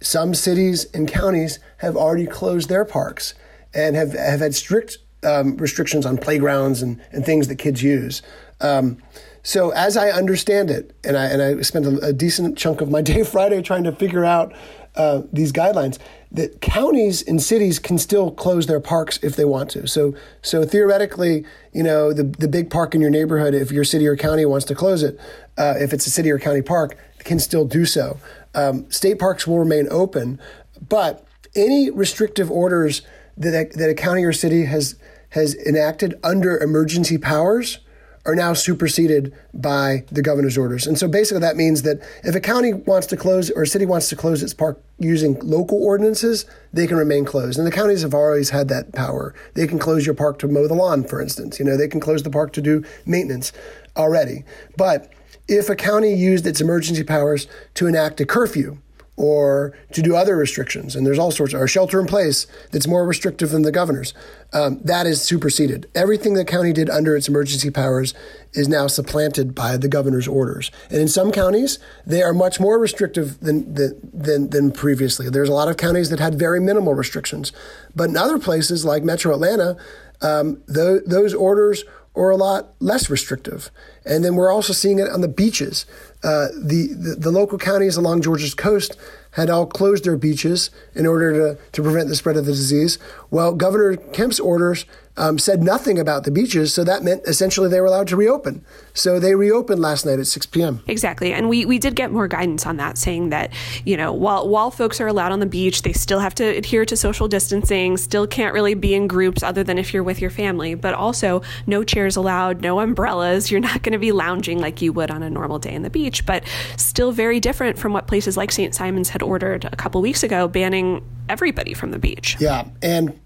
some 0.00 0.34
cities 0.34 0.86
and 0.94 1.08
counties 1.08 1.58
have 1.78 1.96
already 1.96 2.26
closed 2.26 2.68
their 2.68 2.84
parks 2.84 3.34
and 3.74 3.96
have, 3.96 4.12
have 4.12 4.40
had 4.40 4.54
strict 4.54 4.98
um, 5.24 5.56
restrictions 5.56 6.04
on 6.04 6.18
playgrounds 6.18 6.82
and, 6.82 7.00
and 7.12 7.24
things 7.24 7.48
that 7.48 7.56
kids 7.56 7.82
use. 7.82 8.22
Um, 8.60 8.98
so 9.42 9.70
as 9.70 9.96
I 9.96 10.10
understand 10.10 10.70
it, 10.70 10.94
and 11.04 11.16
I, 11.16 11.26
and 11.26 11.42
I 11.42 11.62
spent 11.62 11.86
a, 11.86 11.98
a 12.06 12.12
decent 12.12 12.56
chunk 12.56 12.80
of 12.80 12.90
my 12.90 13.02
day 13.02 13.22
Friday 13.24 13.62
trying 13.62 13.84
to 13.84 13.92
figure 13.92 14.24
out 14.24 14.52
uh, 14.94 15.22
these 15.32 15.52
guidelines 15.52 15.98
that 16.30 16.60
counties 16.60 17.22
and 17.22 17.42
cities 17.42 17.78
can 17.78 17.98
still 17.98 18.30
close 18.30 18.66
their 18.66 18.80
parks 18.80 19.18
if 19.22 19.36
they 19.36 19.44
want 19.44 19.70
to. 19.70 19.86
So, 19.86 20.14
so 20.42 20.64
theoretically, 20.64 21.44
you 21.72 21.82
know, 21.82 22.12
the, 22.12 22.24
the 22.24 22.48
big 22.48 22.70
park 22.70 22.94
in 22.94 23.00
your 23.00 23.10
neighborhood, 23.10 23.54
if 23.54 23.70
your 23.70 23.84
city 23.84 24.06
or 24.06 24.16
county 24.16 24.44
wants 24.44 24.66
to 24.66 24.74
close 24.74 25.02
it, 25.02 25.18
uh, 25.58 25.74
if 25.78 25.92
it's 25.92 26.06
a 26.06 26.10
city 26.10 26.30
or 26.30 26.38
county 26.38 26.62
park, 26.62 26.96
can 27.18 27.38
still 27.38 27.64
do 27.64 27.84
so. 27.84 28.18
Um, 28.54 28.90
state 28.90 29.18
parks 29.18 29.46
will 29.46 29.58
remain 29.58 29.88
open, 29.90 30.40
but 30.88 31.24
any 31.54 31.90
restrictive 31.90 32.50
orders 32.50 33.02
that, 33.36 33.72
that 33.74 33.88
a 33.88 33.94
county 33.94 34.24
or 34.24 34.32
city 34.32 34.64
has 34.66 34.96
has 35.30 35.54
enacted 35.54 36.14
under 36.22 36.58
emergency 36.58 37.16
powers 37.16 37.78
are 38.24 38.36
now 38.36 38.52
superseded 38.52 39.34
by 39.52 40.04
the 40.10 40.22
governor's 40.22 40.56
orders. 40.56 40.86
And 40.86 40.98
so 40.98 41.08
basically 41.08 41.40
that 41.40 41.56
means 41.56 41.82
that 41.82 42.00
if 42.22 42.34
a 42.34 42.40
county 42.40 42.72
wants 42.72 43.06
to 43.08 43.16
close 43.16 43.50
or 43.50 43.62
a 43.62 43.66
city 43.66 43.84
wants 43.84 44.08
to 44.10 44.16
close 44.16 44.42
its 44.42 44.54
park 44.54 44.80
using 44.98 45.38
local 45.40 45.82
ordinances, 45.82 46.46
they 46.72 46.86
can 46.86 46.96
remain 46.96 47.24
closed. 47.24 47.58
And 47.58 47.66
the 47.66 47.72
counties 47.72 48.02
have 48.02 48.14
always 48.14 48.50
had 48.50 48.68
that 48.68 48.92
power. 48.92 49.34
They 49.54 49.66
can 49.66 49.78
close 49.78 50.06
your 50.06 50.14
park 50.14 50.38
to 50.40 50.48
mow 50.48 50.68
the 50.68 50.74
lawn, 50.74 51.02
for 51.02 51.20
instance. 51.20 51.58
You 51.58 51.64
know, 51.64 51.76
they 51.76 51.88
can 51.88 52.00
close 52.00 52.22
the 52.22 52.30
park 52.30 52.52
to 52.52 52.62
do 52.62 52.84
maintenance 53.06 53.52
already. 53.96 54.44
But 54.76 55.12
if 55.48 55.68
a 55.68 55.74
county 55.74 56.14
used 56.14 56.46
its 56.46 56.60
emergency 56.60 57.02
powers 57.02 57.48
to 57.74 57.88
enact 57.88 58.20
a 58.20 58.26
curfew, 58.26 58.78
or 59.16 59.76
to 59.92 60.00
do 60.00 60.16
other 60.16 60.36
restrictions. 60.36 60.96
And 60.96 61.06
there's 61.06 61.18
all 61.18 61.30
sorts, 61.30 61.52
or 61.52 61.68
shelter 61.68 62.00
in 62.00 62.06
place 62.06 62.46
that's 62.70 62.86
more 62.86 63.06
restrictive 63.06 63.50
than 63.50 63.62
the 63.62 63.72
governor's. 63.72 64.14
Um, 64.54 64.80
that 64.82 65.06
is 65.06 65.20
superseded. 65.20 65.88
Everything 65.94 66.34
the 66.34 66.44
county 66.44 66.72
did 66.72 66.88
under 66.88 67.14
its 67.14 67.28
emergency 67.28 67.70
powers 67.70 68.14
is 68.54 68.68
now 68.68 68.86
supplanted 68.86 69.54
by 69.54 69.76
the 69.76 69.88
governor's 69.88 70.26
orders. 70.26 70.70
And 70.90 71.00
in 71.00 71.08
some 71.08 71.30
counties, 71.30 71.78
they 72.06 72.22
are 72.22 72.32
much 72.32 72.58
more 72.58 72.78
restrictive 72.78 73.40
than, 73.40 73.74
than, 73.74 74.50
than, 74.50 74.72
previously. 74.72 75.28
There's 75.28 75.48
a 75.48 75.54
lot 75.54 75.68
of 75.68 75.76
counties 75.76 76.08
that 76.10 76.18
had 76.18 76.38
very 76.38 76.60
minimal 76.60 76.94
restrictions. 76.94 77.52
But 77.94 78.10
in 78.10 78.16
other 78.16 78.38
places, 78.38 78.84
like 78.84 79.04
metro 79.04 79.34
Atlanta, 79.34 79.76
um, 80.22 80.62
those 80.66 81.34
orders 81.34 81.84
are 82.14 82.30
a 82.30 82.36
lot 82.36 82.74
less 82.80 83.08
restrictive. 83.08 83.70
And 84.04 84.24
then 84.24 84.36
we're 84.36 84.52
also 84.52 84.72
seeing 84.72 84.98
it 84.98 85.08
on 85.08 85.20
the 85.20 85.28
beaches. 85.28 85.86
Uh, 86.24 86.48
the, 86.56 86.88
the, 86.94 87.16
the 87.18 87.30
local 87.30 87.58
counties 87.58 87.96
along 87.96 88.22
Georgia's 88.22 88.54
coast 88.54 88.96
had 89.32 89.50
all 89.50 89.66
closed 89.66 90.04
their 90.04 90.16
beaches 90.16 90.70
in 90.94 91.06
order 91.06 91.32
to, 91.32 91.60
to 91.72 91.82
prevent 91.82 92.08
the 92.08 92.14
spread 92.14 92.36
of 92.36 92.46
the 92.46 92.52
disease. 92.52 92.98
Well, 93.30 93.54
Governor 93.54 93.96
Kemp's 93.96 94.38
orders 94.38 94.84
um, 95.16 95.38
said 95.38 95.62
nothing 95.62 95.98
about 95.98 96.24
the 96.24 96.30
beaches, 96.30 96.72
so 96.72 96.84
that 96.84 97.02
meant 97.02 97.22
essentially 97.26 97.68
they 97.68 97.80
were 97.80 97.86
allowed 97.86 98.08
to 98.08 98.16
reopen. 98.16 98.64
So 98.94 99.20
they 99.20 99.34
reopened 99.34 99.80
last 99.80 100.06
night 100.06 100.18
at 100.18 100.26
6 100.26 100.46
p.m. 100.46 100.82
Exactly, 100.86 101.34
and 101.34 101.48
we, 101.50 101.66
we 101.66 101.78
did 101.78 101.94
get 101.96 102.10
more 102.10 102.28
guidance 102.28 102.64
on 102.64 102.78
that, 102.78 102.96
saying 102.96 103.28
that 103.28 103.52
you 103.84 103.96
know 103.96 104.12
while 104.12 104.48
while 104.48 104.70
folks 104.70 105.00
are 105.00 105.06
allowed 105.06 105.32
on 105.32 105.40
the 105.40 105.46
beach, 105.46 105.82
they 105.82 105.92
still 105.92 106.20
have 106.20 106.34
to 106.36 106.44
adhere 106.44 106.86
to 106.86 106.96
social 106.96 107.28
distancing, 107.28 107.98
still 107.98 108.26
can't 108.26 108.54
really 108.54 108.74
be 108.74 108.94
in 108.94 109.06
groups 109.06 109.42
other 109.42 109.62
than 109.62 109.76
if 109.76 109.92
you're 109.92 110.02
with 110.02 110.20
your 110.20 110.30
family, 110.30 110.74
but 110.74 110.94
also 110.94 111.42
no 111.66 111.84
chairs 111.84 112.16
allowed, 112.16 112.62
no 112.62 112.80
umbrellas. 112.80 113.50
You're 113.50 113.60
not 113.60 113.82
going 113.82 113.92
to 113.92 113.98
be 113.98 114.12
lounging 114.12 114.60
like 114.60 114.80
you 114.80 114.94
would 114.94 115.10
on 115.10 115.22
a 115.22 115.30
normal 115.30 115.58
day 115.58 115.72
in 115.74 115.82
the 115.82 115.90
beach, 115.90 116.11
but 116.20 116.44
still 116.76 117.12
very 117.12 117.40
different 117.40 117.78
from 117.78 117.92
what 117.92 118.06
places 118.06 118.36
like 118.36 118.52
St. 118.52 118.74
Simons 118.74 119.08
had 119.08 119.22
ordered 119.22 119.64
a 119.64 119.76
couple 119.76 120.02
weeks 120.02 120.22
ago, 120.22 120.48
banning 120.48 121.02
everybody 121.28 121.72
from 121.72 121.90
the 121.90 121.98
beach. 121.98 122.36
Yeah, 122.38 122.66
and 122.82 123.18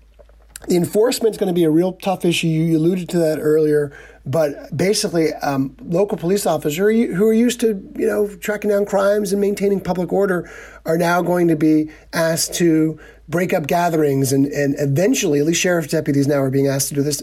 the 0.68 0.76
enforcement 0.76 1.34
is 1.34 1.38
going 1.38 1.48
to 1.48 1.54
be 1.54 1.64
a 1.64 1.70
real 1.70 1.92
tough 1.92 2.24
issue. 2.24 2.46
You 2.46 2.78
alluded 2.78 3.08
to 3.10 3.18
that 3.18 3.38
earlier, 3.40 3.96
but 4.26 4.76
basically, 4.76 5.32
um, 5.34 5.76
local 5.82 6.18
police 6.18 6.46
officers 6.46 6.76
who 6.76 7.24
are 7.24 7.32
used 7.32 7.60
to 7.60 7.68
you 7.96 8.06
know 8.06 8.28
tracking 8.36 8.70
down 8.70 8.84
crimes 8.84 9.32
and 9.32 9.40
maintaining 9.40 9.80
public 9.80 10.12
order 10.12 10.50
are 10.84 10.98
now 10.98 11.22
going 11.22 11.48
to 11.48 11.56
be 11.56 11.90
asked 12.12 12.54
to 12.54 12.98
break 13.28 13.52
up 13.52 13.66
gatherings 13.66 14.32
and, 14.32 14.46
and 14.46 14.76
eventually, 14.78 15.40
at 15.40 15.46
least 15.46 15.60
sheriff's 15.60 15.88
deputies 15.88 16.28
now 16.28 16.36
are 16.36 16.50
being 16.50 16.68
asked 16.68 16.88
to 16.88 16.94
do 16.94 17.02
this. 17.02 17.22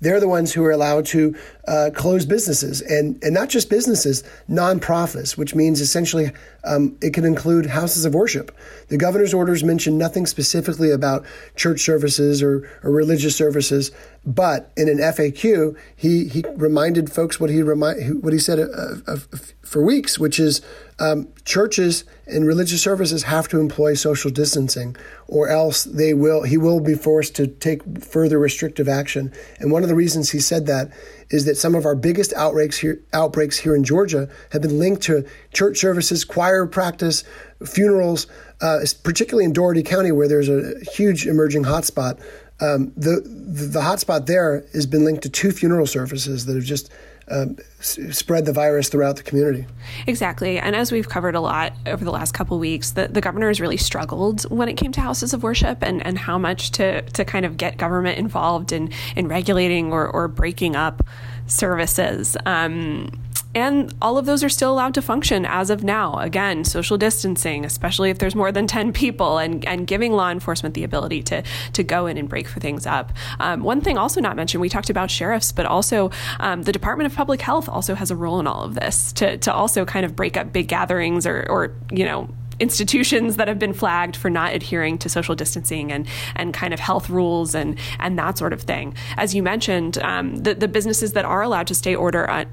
They're 0.00 0.18
the 0.18 0.28
ones 0.28 0.52
who 0.52 0.64
are 0.64 0.72
allowed 0.72 1.06
to 1.06 1.36
uh, 1.68 1.90
close 1.94 2.26
businesses 2.26 2.80
and, 2.80 3.22
and 3.22 3.32
not 3.32 3.48
just 3.48 3.70
businesses, 3.70 4.24
nonprofits, 4.50 5.36
which 5.36 5.54
means 5.54 5.80
essentially 5.80 6.32
um, 6.64 6.96
it 7.00 7.14
can 7.14 7.24
include 7.24 7.66
houses 7.66 8.04
of 8.04 8.14
worship. 8.14 8.56
The 8.88 8.98
governor's 8.98 9.32
orders 9.32 9.62
mention 9.62 9.96
nothing 9.96 10.26
specifically 10.26 10.90
about 10.90 11.24
church 11.54 11.80
services 11.80 12.42
or, 12.42 12.68
or 12.82 12.90
religious 12.90 13.36
services, 13.36 13.92
but 14.26 14.72
in 14.76 14.88
an 14.88 14.98
FAQ, 14.98 15.76
he, 15.94 16.28
he 16.28 16.44
reminded 16.56 17.12
folks 17.12 17.38
what 17.38 17.50
he 17.50 17.62
remind 17.62 18.22
what 18.22 18.32
he 18.32 18.38
said 18.38 18.58
uh, 18.58 18.96
uh, 19.06 19.16
for 19.62 19.82
weeks, 19.82 20.18
which 20.18 20.40
is 20.40 20.62
um, 20.98 21.28
churches 21.44 22.04
and 22.26 22.46
religious 22.46 22.80
services 22.80 23.24
have 23.24 23.48
to 23.48 23.60
employ 23.60 23.94
social 23.94 24.30
distancing, 24.30 24.96
or 25.28 25.48
else 25.48 25.84
they 25.84 26.14
will 26.14 26.42
he 26.44 26.56
will 26.56 26.80
be 26.80 26.94
forced 26.94 27.36
to 27.36 27.46
take 27.46 27.82
further 28.02 28.38
restrictive 28.38 28.88
action. 28.88 29.30
And 29.58 29.70
one 29.70 29.82
of 29.82 29.90
the 29.90 29.94
reasons 29.94 30.30
he 30.30 30.40
said 30.40 30.66
that 30.66 30.90
is 31.30 31.44
that 31.44 31.56
some 31.56 31.74
of 31.74 31.84
our 31.84 31.96
biggest 31.96 32.32
outbreaks 32.34 32.78
here 32.78 33.00
outbreaks 33.12 33.58
here 33.58 33.74
in 33.74 33.84
Georgia 33.84 34.28
have 34.52 34.62
been 34.62 34.78
linked 34.78 35.02
to 35.02 35.26
church 35.52 35.78
services, 35.78 36.24
choir 36.24 36.66
practice, 36.66 37.24
funerals, 37.64 38.26
uh, 38.60 38.80
particularly 39.02 39.44
in 39.44 39.52
Dougherty 39.52 39.82
County, 39.82 40.12
where 40.12 40.28
there's 40.28 40.48
a 40.48 40.80
huge 40.92 41.26
emerging 41.26 41.64
hotspot. 41.64 42.22
Um, 42.60 42.92
the, 42.96 43.20
the 43.24 43.66
the 43.66 43.80
hotspot 43.80 44.26
there 44.26 44.64
has 44.72 44.86
been 44.86 45.04
linked 45.04 45.22
to 45.24 45.28
two 45.28 45.50
funeral 45.50 45.86
services 45.86 46.46
that 46.46 46.54
have 46.54 46.64
just 46.64 46.90
um, 47.28 47.56
spread 47.80 48.44
the 48.44 48.52
virus 48.52 48.88
throughout 48.88 49.16
the 49.16 49.22
community. 49.22 49.66
Exactly. 50.06 50.58
And 50.58 50.76
as 50.76 50.92
we've 50.92 51.08
covered 51.08 51.34
a 51.34 51.40
lot 51.40 51.72
over 51.86 52.04
the 52.04 52.10
last 52.10 52.32
couple 52.32 52.58
weeks, 52.58 52.92
the, 52.92 53.08
the 53.08 53.20
governor 53.20 53.48
has 53.48 53.60
really 53.60 53.76
struggled 53.76 54.42
when 54.50 54.68
it 54.68 54.74
came 54.74 54.92
to 54.92 55.00
houses 55.00 55.32
of 55.32 55.42
worship 55.42 55.82
and, 55.82 56.04
and 56.06 56.18
how 56.18 56.38
much 56.38 56.70
to, 56.72 57.02
to 57.02 57.24
kind 57.24 57.46
of 57.46 57.56
get 57.56 57.78
government 57.78 58.18
involved 58.18 58.72
in, 58.72 58.90
in 59.16 59.28
regulating 59.28 59.92
or, 59.92 60.06
or 60.06 60.28
breaking 60.28 60.76
up 60.76 61.06
services. 61.46 62.36
Um, 62.44 63.10
and 63.54 63.94
all 64.02 64.18
of 64.18 64.26
those 64.26 64.42
are 64.42 64.48
still 64.48 64.72
allowed 64.72 64.94
to 64.94 65.02
function 65.02 65.44
as 65.46 65.70
of 65.70 65.84
now. 65.84 66.18
Again, 66.18 66.64
social 66.64 66.98
distancing, 66.98 67.64
especially 67.64 68.10
if 68.10 68.18
there's 68.18 68.34
more 68.34 68.52
than 68.52 68.66
10 68.66 68.92
people, 68.92 69.38
and, 69.38 69.64
and 69.64 69.86
giving 69.86 70.12
law 70.12 70.30
enforcement 70.30 70.74
the 70.74 70.84
ability 70.84 71.22
to, 71.24 71.42
to 71.72 71.82
go 71.82 72.06
in 72.06 72.18
and 72.18 72.28
break 72.28 72.48
things 72.48 72.86
up. 72.86 73.12
Um, 73.40 73.62
one 73.62 73.80
thing 73.80 73.98
also 73.98 74.20
not 74.20 74.36
mentioned, 74.36 74.60
we 74.60 74.68
talked 74.68 74.90
about 74.90 75.10
sheriffs, 75.10 75.52
but 75.52 75.66
also 75.66 76.10
um, 76.40 76.62
the 76.62 76.72
Department 76.72 77.10
of 77.10 77.16
Public 77.16 77.40
Health 77.40 77.68
also 77.68 77.94
has 77.94 78.10
a 78.10 78.16
role 78.16 78.40
in 78.40 78.46
all 78.46 78.62
of 78.62 78.74
this 78.74 79.12
to, 79.14 79.38
to 79.38 79.52
also 79.52 79.84
kind 79.84 80.04
of 80.04 80.16
break 80.16 80.36
up 80.36 80.52
big 80.52 80.68
gatherings 80.68 81.26
or, 81.26 81.46
or 81.48 81.72
you 81.90 82.04
know, 82.04 82.28
institutions 82.60 83.36
that 83.36 83.48
have 83.48 83.58
been 83.58 83.72
flagged 83.72 84.16
for 84.16 84.30
not 84.30 84.54
adhering 84.54 84.98
to 84.98 85.08
social 85.08 85.34
distancing 85.34 85.92
and 85.92 86.06
and 86.36 86.54
kind 86.54 86.74
of 86.74 86.80
health 86.80 87.10
rules 87.10 87.54
and 87.54 87.78
and 87.98 88.18
that 88.18 88.38
sort 88.38 88.52
of 88.52 88.62
thing. 88.62 88.94
As 89.16 89.34
you 89.34 89.42
mentioned, 89.42 89.98
um, 89.98 90.36
the 90.36 90.54
the 90.54 90.68
businesses 90.68 91.12
that 91.12 91.24
are 91.24 91.42
allowed 91.42 91.66
to 91.68 91.74
stay 91.74 91.94
order 91.94 92.28
uh, 92.28 92.44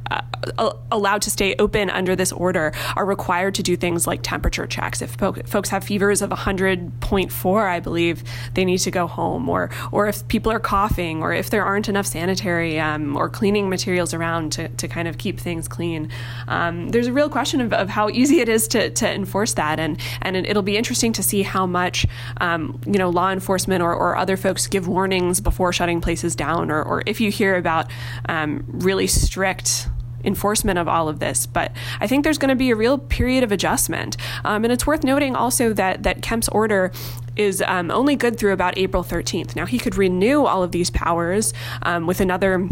uh, 0.57 0.73
allowed 0.91 1.21
to 1.21 1.29
stay 1.29 1.55
open 1.59 1.89
under 1.89 2.15
this 2.15 2.31
order 2.31 2.71
are 2.95 3.05
required 3.05 3.55
to 3.55 3.63
do 3.63 3.75
things 3.75 4.07
like 4.07 4.21
temperature 4.23 4.65
checks. 4.65 5.01
If 5.01 5.17
po- 5.17 5.33
folks 5.33 5.69
have 5.69 5.83
fevers 5.83 6.21
of 6.21 6.29
100.4, 6.29 7.69
I 7.69 7.79
believe 7.79 8.23
they 8.53 8.65
need 8.65 8.79
to 8.79 8.91
go 8.91 9.07
home, 9.07 9.49
or 9.49 9.69
or 9.91 10.07
if 10.07 10.27
people 10.27 10.51
are 10.51 10.59
coughing, 10.59 11.21
or 11.21 11.33
if 11.33 11.49
there 11.49 11.63
aren't 11.63 11.89
enough 11.89 12.07
sanitary 12.07 12.79
um, 12.79 13.15
or 13.15 13.29
cleaning 13.29 13.69
materials 13.69 14.13
around 14.13 14.51
to, 14.53 14.67
to 14.69 14.87
kind 14.87 15.07
of 15.07 15.17
keep 15.17 15.39
things 15.39 15.67
clean. 15.67 16.09
Um, 16.47 16.89
there's 16.89 17.07
a 17.07 17.13
real 17.13 17.29
question 17.29 17.61
of, 17.61 17.73
of 17.73 17.89
how 17.89 18.09
easy 18.09 18.39
it 18.39 18.49
is 18.49 18.67
to 18.69 18.89
to 18.91 19.09
enforce 19.09 19.53
that 19.55 19.79
and 19.79 19.90
and 20.21 20.31
and 20.35 20.47
it'll 20.47 20.63
be 20.63 20.77
interesting 20.77 21.13
to 21.13 21.23
see 21.23 21.43
how 21.43 21.65
much 21.65 22.05
um, 22.37 22.79
you 22.85 22.97
know 22.97 23.09
law 23.09 23.31
enforcement 23.31 23.83
or, 23.83 23.93
or 23.93 24.17
other 24.17 24.37
folks 24.37 24.67
give 24.67 24.87
warnings 24.87 25.39
before 25.41 25.71
shutting 25.73 26.01
places 26.01 26.35
down, 26.35 26.71
or, 26.71 26.81
or 26.81 27.03
if 27.05 27.21
you 27.21 27.31
hear 27.31 27.55
about 27.55 27.89
um, 28.27 28.63
really 28.67 29.07
strict 29.07 29.87
enforcement 30.23 30.77
of 30.77 30.87
all 30.87 31.09
of 31.09 31.19
this. 31.19 31.45
But 31.45 31.71
I 31.99 32.07
think 32.07 32.23
there's 32.23 32.37
going 32.37 32.49
to 32.49 32.55
be 32.55 32.69
a 32.69 32.75
real 32.75 32.97
period 32.97 33.43
of 33.43 33.51
adjustment. 33.51 34.17
Um, 34.45 34.63
and 34.63 34.71
it's 34.71 34.85
worth 34.85 35.03
noting 35.03 35.35
also 35.35 35.73
that 35.73 36.03
that 36.03 36.21
Kemp's 36.21 36.49
order 36.49 36.91
is 37.35 37.61
um, 37.65 37.91
only 37.91 38.15
good 38.15 38.37
through 38.37 38.53
about 38.53 38.77
April 38.77 39.03
13th. 39.03 39.55
Now 39.55 39.65
he 39.65 39.79
could 39.79 39.95
renew 39.95 40.45
all 40.45 40.63
of 40.63 40.71
these 40.71 40.89
powers 40.89 41.53
um, 41.83 42.07
with 42.07 42.21
another 42.21 42.67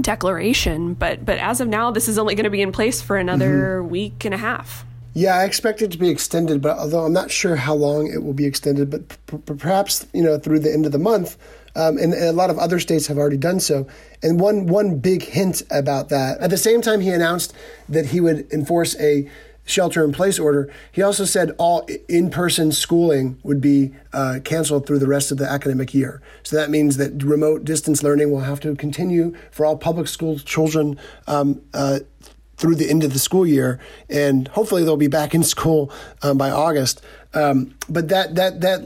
declaration, 0.00 0.94
but 0.94 1.24
but 1.24 1.38
as 1.38 1.60
of 1.60 1.68
now, 1.68 1.90
this 1.90 2.08
is 2.08 2.18
only 2.18 2.34
going 2.34 2.44
to 2.44 2.50
be 2.50 2.62
in 2.62 2.72
place 2.72 3.02
for 3.02 3.16
another 3.16 3.80
mm-hmm. 3.80 3.90
week 3.90 4.24
and 4.24 4.34
a 4.34 4.38
half. 4.38 4.84
Yeah, 5.14 5.36
I 5.36 5.44
expect 5.44 5.82
it 5.82 5.90
to 5.92 5.98
be 5.98 6.08
extended, 6.08 6.62
but 6.62 6.78
although 6.78 7.04
I'm 7.04 7.12
not 7.12 7.30
sure 7.30 7.56
how 7.56 7.74
long 7.74 8.10
it 8.10 8.22
will 8.22 8.32
be 8.32 8.46
extended, 8.46 8.88
but 8.90 9.08
p- 9.26 9.54
perhaps 9.56 10.06
you 10.14 10.22
know 10.22 10.38
through 10.38 10.60
the 10.60 10.72
end 10.72 10.86
of 10.86 10.92
the 10.92 10.98
month, 10.98 11.36
um, 11.76 11.98
and, 11.98 12.14
and, 12.14 12.24
a 12.24 12.32
lot 12.32 12.48
of 12.48 12.58
other 12.58 12.80
states 12.80 13.06
have 13.08 13.18
already 13.18 13.36
done 13.36 13.60
so. 13.60 13.86
And 14.22 14.40
one 14.40 14.66
one 14.66 14.98
big 14.98 15.22
hint 15.22 15.62
about 15.70 16.08
that, 16.08 16.40
at 16.40 16.48
the 16.48 16.56
same 16.56 16.80
time, 16.80 17.00
he 17.00 17.10
announced 17.10 17.52
that 17.90 18.06
he 18.06 18.20
would 18.20 18.50
enforce 18.52 18.98
a 18.98 19.28
shelter 19.64 20.04
in 20.04 20.12
place 20.12 20.38
order. 20.38 20.72
He 20.90 21.02
also 21.02 21.24
said 21.24 21.54
all 21.58 21.86
in 22.08 22.30
person 22.30 22.72
schooling 22.72 23.38
would 23.42 23.60
be 23.60 23.92
uh, 24.12 24.40
canceled 24.44 24.86
through 24.86 24.98
the 24.98 25.06
rest 25.06 25.30
of 25.30 25.38
the 25.38 25.48
academic 25.48 25.94
year. 25.94 26.20
So 26.42 26.56
that 26.56 26.70
means 26.70 26.96
that 26.96 27.22
remote 27.22 27.64
distance 27.64 28.02
learning 28.02 28.30
will 28.30 28.40
have 28.40 28.60
to 28.60 28.74
continue 28.74 29.34
for 29.50 29.64
all 29.64 29.76
public 29.76 30.08
school 30.08 30.38
children 30.38 30.98
um, 31.26 31.62
uh, 31.74 32.00
through 32.62 32.76
the 32.76 32.88
end 32.88 33.02
of 33.02 33.12
the 33.12 33.18
school 33.18 33.44
year, 33.44 33.80
and 34.08 34.46
hopefully 34.48 34.84
they'll 34.84 34.96
be 34.96 35.08
back 35.08 35.34
in 35.34 35.42
school 35.42 35.90
um, 36.22 36.38
by 36.38 36.48
August. 36.48 37.02
Um, 37.34 37.74
but 37.88 38.08
that 38.08 38.36
that 38.36 38.60
that 38.60 38.82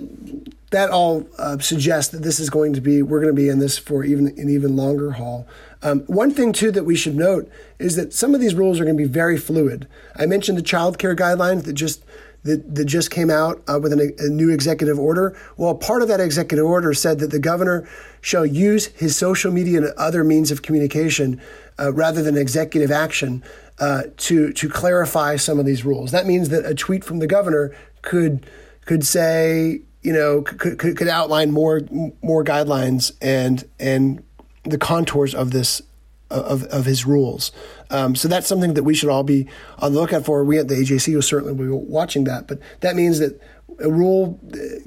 that 0.71 0.89
all 0.89 1.27
uh, 1.39 1.59
suggests 1.59 2.11
that 2.13 2.23
this 2.23 2.41
is 2.41 2.49
going 2.49 2.73
to 2.73 2.81
be 2.81 3.03
we're 3.03 3.21
going 3.21 3.35
to 3.35 3.41
be 3.41 3.51
in 3.51 3.59
this 3.59 3.77
for 3.77 4.03
even 4.03 4.29
an 4.29 4.49
even 4.49 4.77
longer 4.77 5.13
haul. 5.13 5.47
Um, 5.83 6.01
one 6.07 6.31
thing 6.31 6.55
too 6.55 6.71
that 6.71 6.85
we 6.85 6.97
should 6.97 7.17
note 7.17 7.51
is 7.79 7.97
that 7.97 8.15
some 8.15 8.35
of 8.35 8.41
these 8.41 8.55
rules 8.55 8.81
are 8.81 8.85
going 8.85 8.97
to 8.97 9.03
be 9.03 9.09
very 9.09 9.37
fluid. 9.37 9.87
I 10.17 10.25
mentioned 10.25 10.57
the 10.57 10.63
child 10.63 10.99
care 10.99 11.15
guidelines 11.15 11.65
that 11.65 11.75
just 11.75 12.03
that, 12.47 12.75
that 12.75 12.85
just 12.87 13.11
came 13.11 13.31
out 13.31 13.63
uh, 13.69 13.79
with 13.81 13.93
an, 13.93 14.15
a 14.19 14.29
new 14.29 14.51
executive 14.51 14.99
order. 14.99 15.37
Well, 15.57 15.75
part 15.75 16.03
of 16.03 16.09
that 16.09 16.21
executive 16.21 16.65
order 16.65 16.95
said 16.95 17.19
that 17.19 17.31
the 17.31 17.39
governor 17.39 17.89
shall 18.21 18.47
use 18.47 18.87
his 18.87 19.17
social 19.17 19.53
media 19.53 19.79
and 19.79 19.93
other 19.97 20.25
means 20.25 20.51
of 20.51 20.63
communication 20.63 21.41
uh, 21.79 21.93
rather 21.93 22.23
than 22.23 22.37
executive 22.37 22.91
action 22.91 23.43
uh, 23.79 24.05
to 24.17 24.53
to 24.55 24.69
clarify 24.69 25.37
some 25.37 25.59
of 25.59 25.67
these 25.67 25.85
rules. 25.85 26.11
That 26.11 26.27
means 26.27 26.49
that 26.49 26.65
a 26.65 26.75
tweet 26.75 27.05
from 27.05 27.19
the 27.19 27.27
governor 27.27 27.77
could 28.03 28.47
could 28.87 29.05
say, 29.05 29.83
you 30.03 30.13
know, 30.13 30.43
could, 30.43 30.79
could, 30.79 30.97
could 30.97 31.09
outline 31.09 31.51
more 31.51 31.83
more 32.23 32.43
guidelines 32.45 33.13
and 33.21 33.69
and 33.79 34.23
the 34.65 34.79
contours 34.79 35.35
of 35.35 35.51
this 35.51 35.83
of, 36.31 36.65
of 36.65 36.85
his 36.85 37.07
rules. 37.07 37.53
Um, 37.91 38.17
so 38.17 38.29
that's 38.29 38.47
something 38.47 38.75
that 38.75 38.83
we 38.83 38.95
should 38.95 39.09
all 39.09 39.23
be 39.23 39.47
on 39.79 39.93
the 39.93 40.01
lookout 40.01 40.25
for. 40.25 40.45
We 40.45 40.59
at 40.59 40.69
the 40.69 40.75
AJC 40.75 41.15
will 41.15 41.23
certainly 41.23 41.55
be 41.55 41.69
watching 41.69 42.25
that. 42.25 42.47
But 42.47 42.59
that 42.81 42.97
means 42.97 43.19
that 43.19 43.41
a 43.79 43.91
rule, 43.91 44.41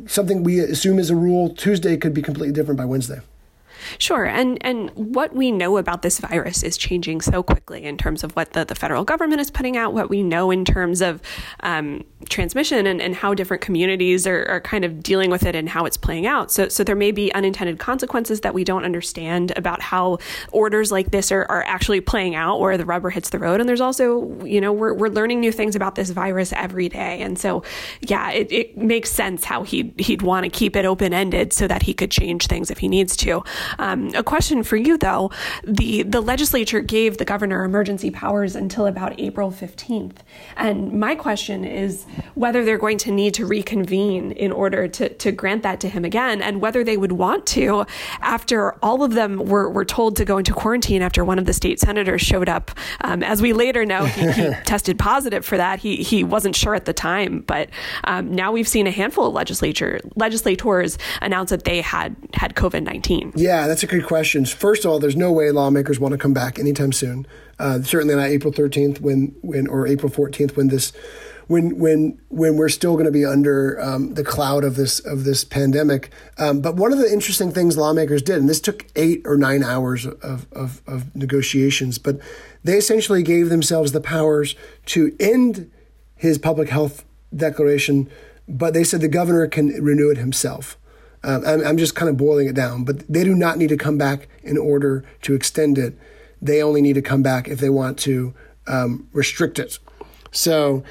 something 0.08 0.44
we 0.44 0.60
assume 0.60 1.00
is 1.00 1.10
a 1.10 1.16
rule 1.16 1.54
Tuesday, 1.54 1.96
could 1.98 2.14
be 2.14 2.22
completely 2.22 2.54
different 2.54 2.78
by 2.78 2.86
Wednesday. 2.86 3.22
Sure. 3.98 4.26
And 4.26 4.58
and 4.66 4.92
what 4.92 5.36
we 5.36 5.52
know 5.52 5.78
about 5.78 6.02
this 6.02 6.20
virus 6.20 6.64
is 6.64 6.78
changing 6.78 7.22
so 7.22 7.44
quickly 7.44 7.84
in 7.84 7.98
terms 7.98 8.24
of 8.24 8.36
what 8.36 8.54
the, 8.54 8.66
the 8.66 8.76
federal 8.76 9.04
government 9.04 9.42
is 9.42 9.52
putting 9.52 9.78
out, 9.78 9.94
what 9.94 10.10
we 10.10 10.24
know 10.24 10.52
in 10.52 10.66
terms 10.66 11.02
of 11.02 11.22
um, 11.62 12.04
transmission 12.30 12.86
and, 12.86 13.02
and 13.02 13.16
how 13.16 13.34
different 13.34 13.62
communities 13.62 14.28
are, 14.28 14.46
are 14.46 14.62
kind 14.62 14.86
of 14.86 15.02
dealing 15.02 15.30
with 15.30 15.44
it 15.46 15.56
and 15.56 15.70
how 15.70 15.86
it's 15.86 15.98
playing 15.98 16.26
out. 16.26 16.52
So 16.52 16.70
so 16.70 16.84
there 16.84 16.96
may 16.96 17.12
be 17.12 17.34
unintended 17.34 17.80
consequences 17.80 18.42
that 18.42 18.54
we 18.54 18.64
don't 18.64 18.86
understand 18.86 19.52
about 19.56 19.82
how 19.82 20.20
orders 20.52 20.92
like 20.92 21.12
this 21.12 21.32
are, 21.32 21.46
are 21.50 21.64
actually 21.64 22.02
playing 22.02 22.36
out 22.36 22.60
where 22.60 22.78
the 22.78 22.86
rubber 22.86 23.10
hits 23.10 23.30
the 23.30 23.40
road. 23.40 23.60
And 23.60 23.68
there's 23.70 23.82
also, 23.82 24.44
you 24.44 24.62
know, 24.62 24.72
we're, 24.74 24.94
we're 24.94 25.10
learning 25.10 25.40
new 25.40 25.52
things 25.52 25.76
about 25.76 25.96
this 25.96 26.10
virus 26.10 26.54
every 26.54 26.90
day. 26.90 27.22
And 27.22 27.38
so, 27.38 27.64
yeah, 28.02 28.32
it, 28.32 28.52
it 28.52 28.78
makes 28.78 29.12
sense 29.12 29.44
how 29.44 29.64
he'd, 29.64 30.00
he'd 30.00 30.22
want 30.22 30.44
to 30.44 30.50
keep 30.50 30.76
it 30.76 30.86
open 30.86 31.14
ended 31.14 31.54
so 31.54 31.68
that 31.68 31.84
he 31.84 31.94
could 31.94 32.12
change 32.12 32.48
things 32.48 32.72
if 32.72 32.80
he 32.80 32.88
needs 32.88 33.16
to. 33.18 33.44
Um, 33.80 34.12
a 34.14 34.24
question 34.24 34.62
for 34.64 34.76
you, 34.76 34.98
though 34.98 35.32
the, 35.64 36.04
the 36.04 36.22
legislature 36.22 36.82
gave 36.82 37.18
the 37.18 37.26
governor 37.26 37.64
emergency 37.64 38.12
powers 38.12 38.56
until 38.56 38.86
about 38.86 39.20
April 39.20 39.52
15th. 39.52 40.18
And 40.58 40.94
my 41.00 41.16
question 41.16 41.64
is 41.64 42.06
whether 42.36 42.64
they're 42.66 42.78
going 42.78 42.98
to 43.00 43.12
need 43.12 43.34
to 43.36 43.46
reconvene 43.46 44.32
in 44.34 44.52
order 44.52 44.88
to, 44.90 45.10
to 45.10 45.32
grant 45.32 45.64
that 45.64 45.80
to 45.80 45.90
him 45.90 46.04
again 46.06 46.42
and 46.42 46.62
whether 46.62 46.84
they 46.84 46.98
would 46.98 47.14
want 47.14 47.46
to 47.48 47.86
after 48.22 48.74
all 48.84 49.04
of 49.04 49.14
them 49.14 49.38
were, 49.46 49.70
were 49.70 49.86
told 49.86 50.18
to 50.18 50.26
go 50.26 50.38
into 50.38 50.54
quarantine 50.54 51.02
after 51.02 51.24
one 51.24 51.40
of 51.40 51.46
the 51.46 51.54
state 51.54 51.80
senators 51.80 52.22
showed 52.22 52.50
up. 52.50 52.72
Um, 53.02 53.24
as 53.24 53.42
we 53.42 53.54
later 53.54 53.86
know, 53.86 54.06
he, 54.06 54.30
he 54.32 54.50
tested 54.66 55.00
positive 55.00 55.46
for 55.46 55.58
that. 55.58 55.80
He, 55.80 55.98
he 55.98 56.24
wasn't 56.24 56.56
sure 56.56 56.76
at 56.76 56.86
the 56.86 56.94
time, 56.94 57.42
but 57.48 57.70
um, 58.04 58.34
now 58.36 58.52
we've 58.52 58.68
seen 58.68 58.88
a 58.88 58.92
handful 58.92 59.28
of 59.28 59.34
legislature 59.34 60.02
legislators 60.16 60.98
announce 61.22 61.50
that 61.50 61.64
they 61.64 61.82
had 61.82 62.16
had 62.34 62.56
COVID 62.56 62.84
19. 62.84 63.34
Yeah, 63.36 63.68
that's 63.70 63.84
a 63.84 63.88
good 63.88 64.06
question. 64.06 64.46
First 64.46 64.84
of 64.84 64.92
all, 64.92 65.00
there's 65.00 65.16
no 65.16 65.32
way 65.32 65.52
lawmakers 65.52 66.00
want 66.00 66.14
to 66.14 66.18
come 66.18 66.34
back 66.34 66.58
anytime 66.58 66.92
soon. 66.92 67.28
Uh, 67.60 67.82
certainly 67.82 68.16
not 68.16 68.28
April 68.28 68.52
13th 68.52 69.00
when, 69.00 69.36
when 69.42 69.68
or 69.68 69.86
April 69.86 70.12
14th 70.12 70.56
when 70.56 70.70
this 70.70 70.92
when 71.50 71.80
when 71.80 72.20
when 72.30 72.58
we're 72.58 72.70
still 72.70 72.94
going 72.94 73.06
to 73.06 73.12
be 73.12 73.26
under 73.26 73.80
um, 73.82 74.14
the 74.14 74.24
cloud 74.24 74.64
of 74.64 74.76
this 74.76 75.00
of 75.00 75.24
this 75.24 75.44
pandemic. 75.44 76.12
Um, 76.38 76.62
but 76.62 76.76
one 76.76 76.94
of 76.94 77.00
the 77.00 77.12
interesting 77.12 77.52
things 77.52 77.76
lawmakers 77.76 78.22
did, 78.22 78.38
and 78.38 78.48
this 78.48 78.62
took 78.62 78.86
eight 78.96 79.24
or 79.26 79.36
nine 79.36 79.64
hours 79.64 80.06
of, 80.06 80.48
of, 80.52 80.82
of 80.88 81.16
negotiations, 81.16 81.98
but 81.98 82.20
they 82.64 82.78
essentially 82.78 83.24
gave 83.24 83.50
themselves 83.50 83.92
the 83.92 84.02
powers 84.02 84.56
to 84.88 85.16
end 85.20 85.72
his 86.16 86.38
public 86.38 86.70
health 86.70 87.04
declaration, 87.36 88.10
but 88.48 88.74
they 88.76 88.84
said 88.84 89.02
the 89.02 89.08
governor 89.08 89.48
can 89.48 89.70
renew 89.84 90.12
it 90.12 90.18
himself. 90.18 90.78
Um, 91.24 91.44
I'm, 91.46 91.66
I'm 91.66 91.78
just 91.78 91.96
kind 91.96 92.10
of 92.10 92.18
boiling 92.18 92.48
it 92.48 92.56
down, 92.56 92.84
but 92.84 93.08
they 93.08 93.24
do 93.24 93.36
not 93.36 93.58
need 93.58 93.70
to 93.70 93.78
come 93.78 93.98
back 93.98 94.28
in 94.44 94.58
order 94.58 95.04
to 95.24 95.34
extend 95.34 95.78
it. 95.78 95.98
They 96.42 96.64
only 96.64 96.82
need 96.82 96.94
to 96.94 97.02
come 97.02 97.22
back 97.22 97.48
if 97.48 97.60
they 97.60 97.70
want 97.70 97.98
to 98.00 98.34
um, 98.68 99.10
restrict 99.12 99.60
it. 99.60 99.80
So 100.32 100.84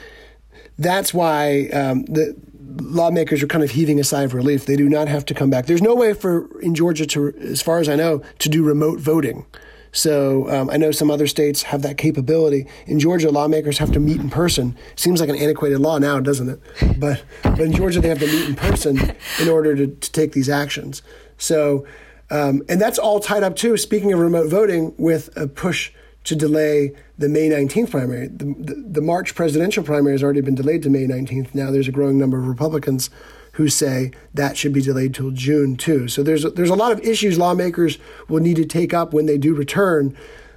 that's 0.78 1.14
why 1.14 1.68
um, 1.68 2.04
the 2.04 2.36
lawmakers 2.80 3.42
are 3.42 3.46
kind 3.46 3.64
of 3.64 3.70
heaving 3.70 3.98
a 3.98 4.04
sigh 4.04 4.22
of 4.22 4.34
relief. 4.34 4.66
They 4.66 4.76
do 4.76 4.88
not 4.88 5.08
have 5.08 5.24
to 5.26 5.34
come 5.34 5.50
back. 5.50 5.66
There's 5.66 5.82
no 5.82 5.94
way 5.94 6.12
for 6.12 6.60
in 6.60 6.74
Georgia 6.74 7.06
to, 7.06 7.34
as 7.38 7.62
far 7.62 7.78
as 7.78 7.88
I 7.88 7.96
know, 7.96 8.22
to 8.40 8.48
do 8.48 8.62
remote 8.62 9.00
voting. 9.00 9.46
So 9.92 10.48
um, 10.50 10.70
I 10.70 10.76
know 10.76 10.90
some 10.90 11.10
other 11.10 11.26
states 11.26 11.62
have 11.62 11.82
that 11.82 11.98
capability. 11.98 12.66
In 12.86 13.00
Georgia, 13.00 13.30
lawmakers 13.30 13.78
have 13.78 13.92
to 13.92 14.00
meet 14.00 14.20
in 14.20 14.30
person. 14.30 14.76
Seems 14.96 15.20
like 15.20 15.28
an 15.28 15.36
antiquated 15.36 15.78
law 15.80 15.98
now, 15.98 16.20
doesn't 16.20 16.48
it? 16.48 16.60
But, 16.98 17.24
but 17.42 17.60
in 17.60 17.72
Georgia, 17.72 18.00
they 18.00 18.08
have 18.08 18.18
to 18.18 18.26
meet 18.26 18.48
in 18.48 18.54
person 18.54 18.98
in 19.40 19.48
order 19.48 19.74
to, 19.74 19.86
to 19.86 20.12
take 20.12 20.32
these 20.32 20.48
actions. 20.48 21.02
So, 21.38 21.86
um, 22.30 22.62
and 22.68 22.80
that's 22.80 22.98
all 22.98 23.20
tied 23.20 23.42
up 23.42 23.56
too. 23.56 23.76
Speaking 23.76 24.12
of 24.12 24.18
remote 24.18 24.50
voting, 24.50 24.94
with 24.98 25.34
a 25.36 25.46
push 25.46 25.92
to 26.28 26.36
delay 26.36 26.92
the 27.16 27.28
May 27.28 27.48
19th 27.48 27.90
primary. 27.90 28.28
The, 28.28 28.54
the, 28.58 28.74
the, 28.74 29.00
March 29.00 29.34
presidential 29.34 29.82
primary 29.82 30.12
has 30.12 30.22
already 30.22 30.42
been 30.42 30.54
delayed 30.54 30.82
to 30.82 30.90
May 30.90 31.06
19th. 31.06 31.54
Now 31.54 31.70
there's 31.70 31.88
a 31.88 31.92
growing 31.92 32.18
number 32.18 32.38
of 32.38 32.46
Republicans 32.46 33.08
who 33.52 33.68
say 33.68 34.12
that 34.34 34.56
should 34.56 34.74
be 34.74 34.82
delayed 34.82 35.14
till 35.14 35.30
June 35.30 35.74
too. 35.74 36.06
So 36.06 36.22
there's 36.22 36.44
there's 36.52 36.70
a 36.70 36.74
lot 36.74 36.92
of 36.92 37.00
issues 37.00 37.38
lawmakers 37.38 37.98
will 38.28 38.40
need 38.40 38.56
to 38.56 38.66
take 38.66 38.92
up 38.92 39.14
when 39.14 39.24
they 39.24 39.38
do 39.38 39.54
return, 39.54 40.14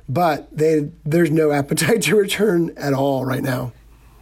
but 0.10 0.56
they 0.56 0.92
there's 1.06 1.32
no 1.32 1.52
appetite 1.52 2.02
to 2.04 2.18
return 2.18 2.74
at 2.76 2.94
all 2.94 3.24
right 3.26 3.42
now. 3.42 3.72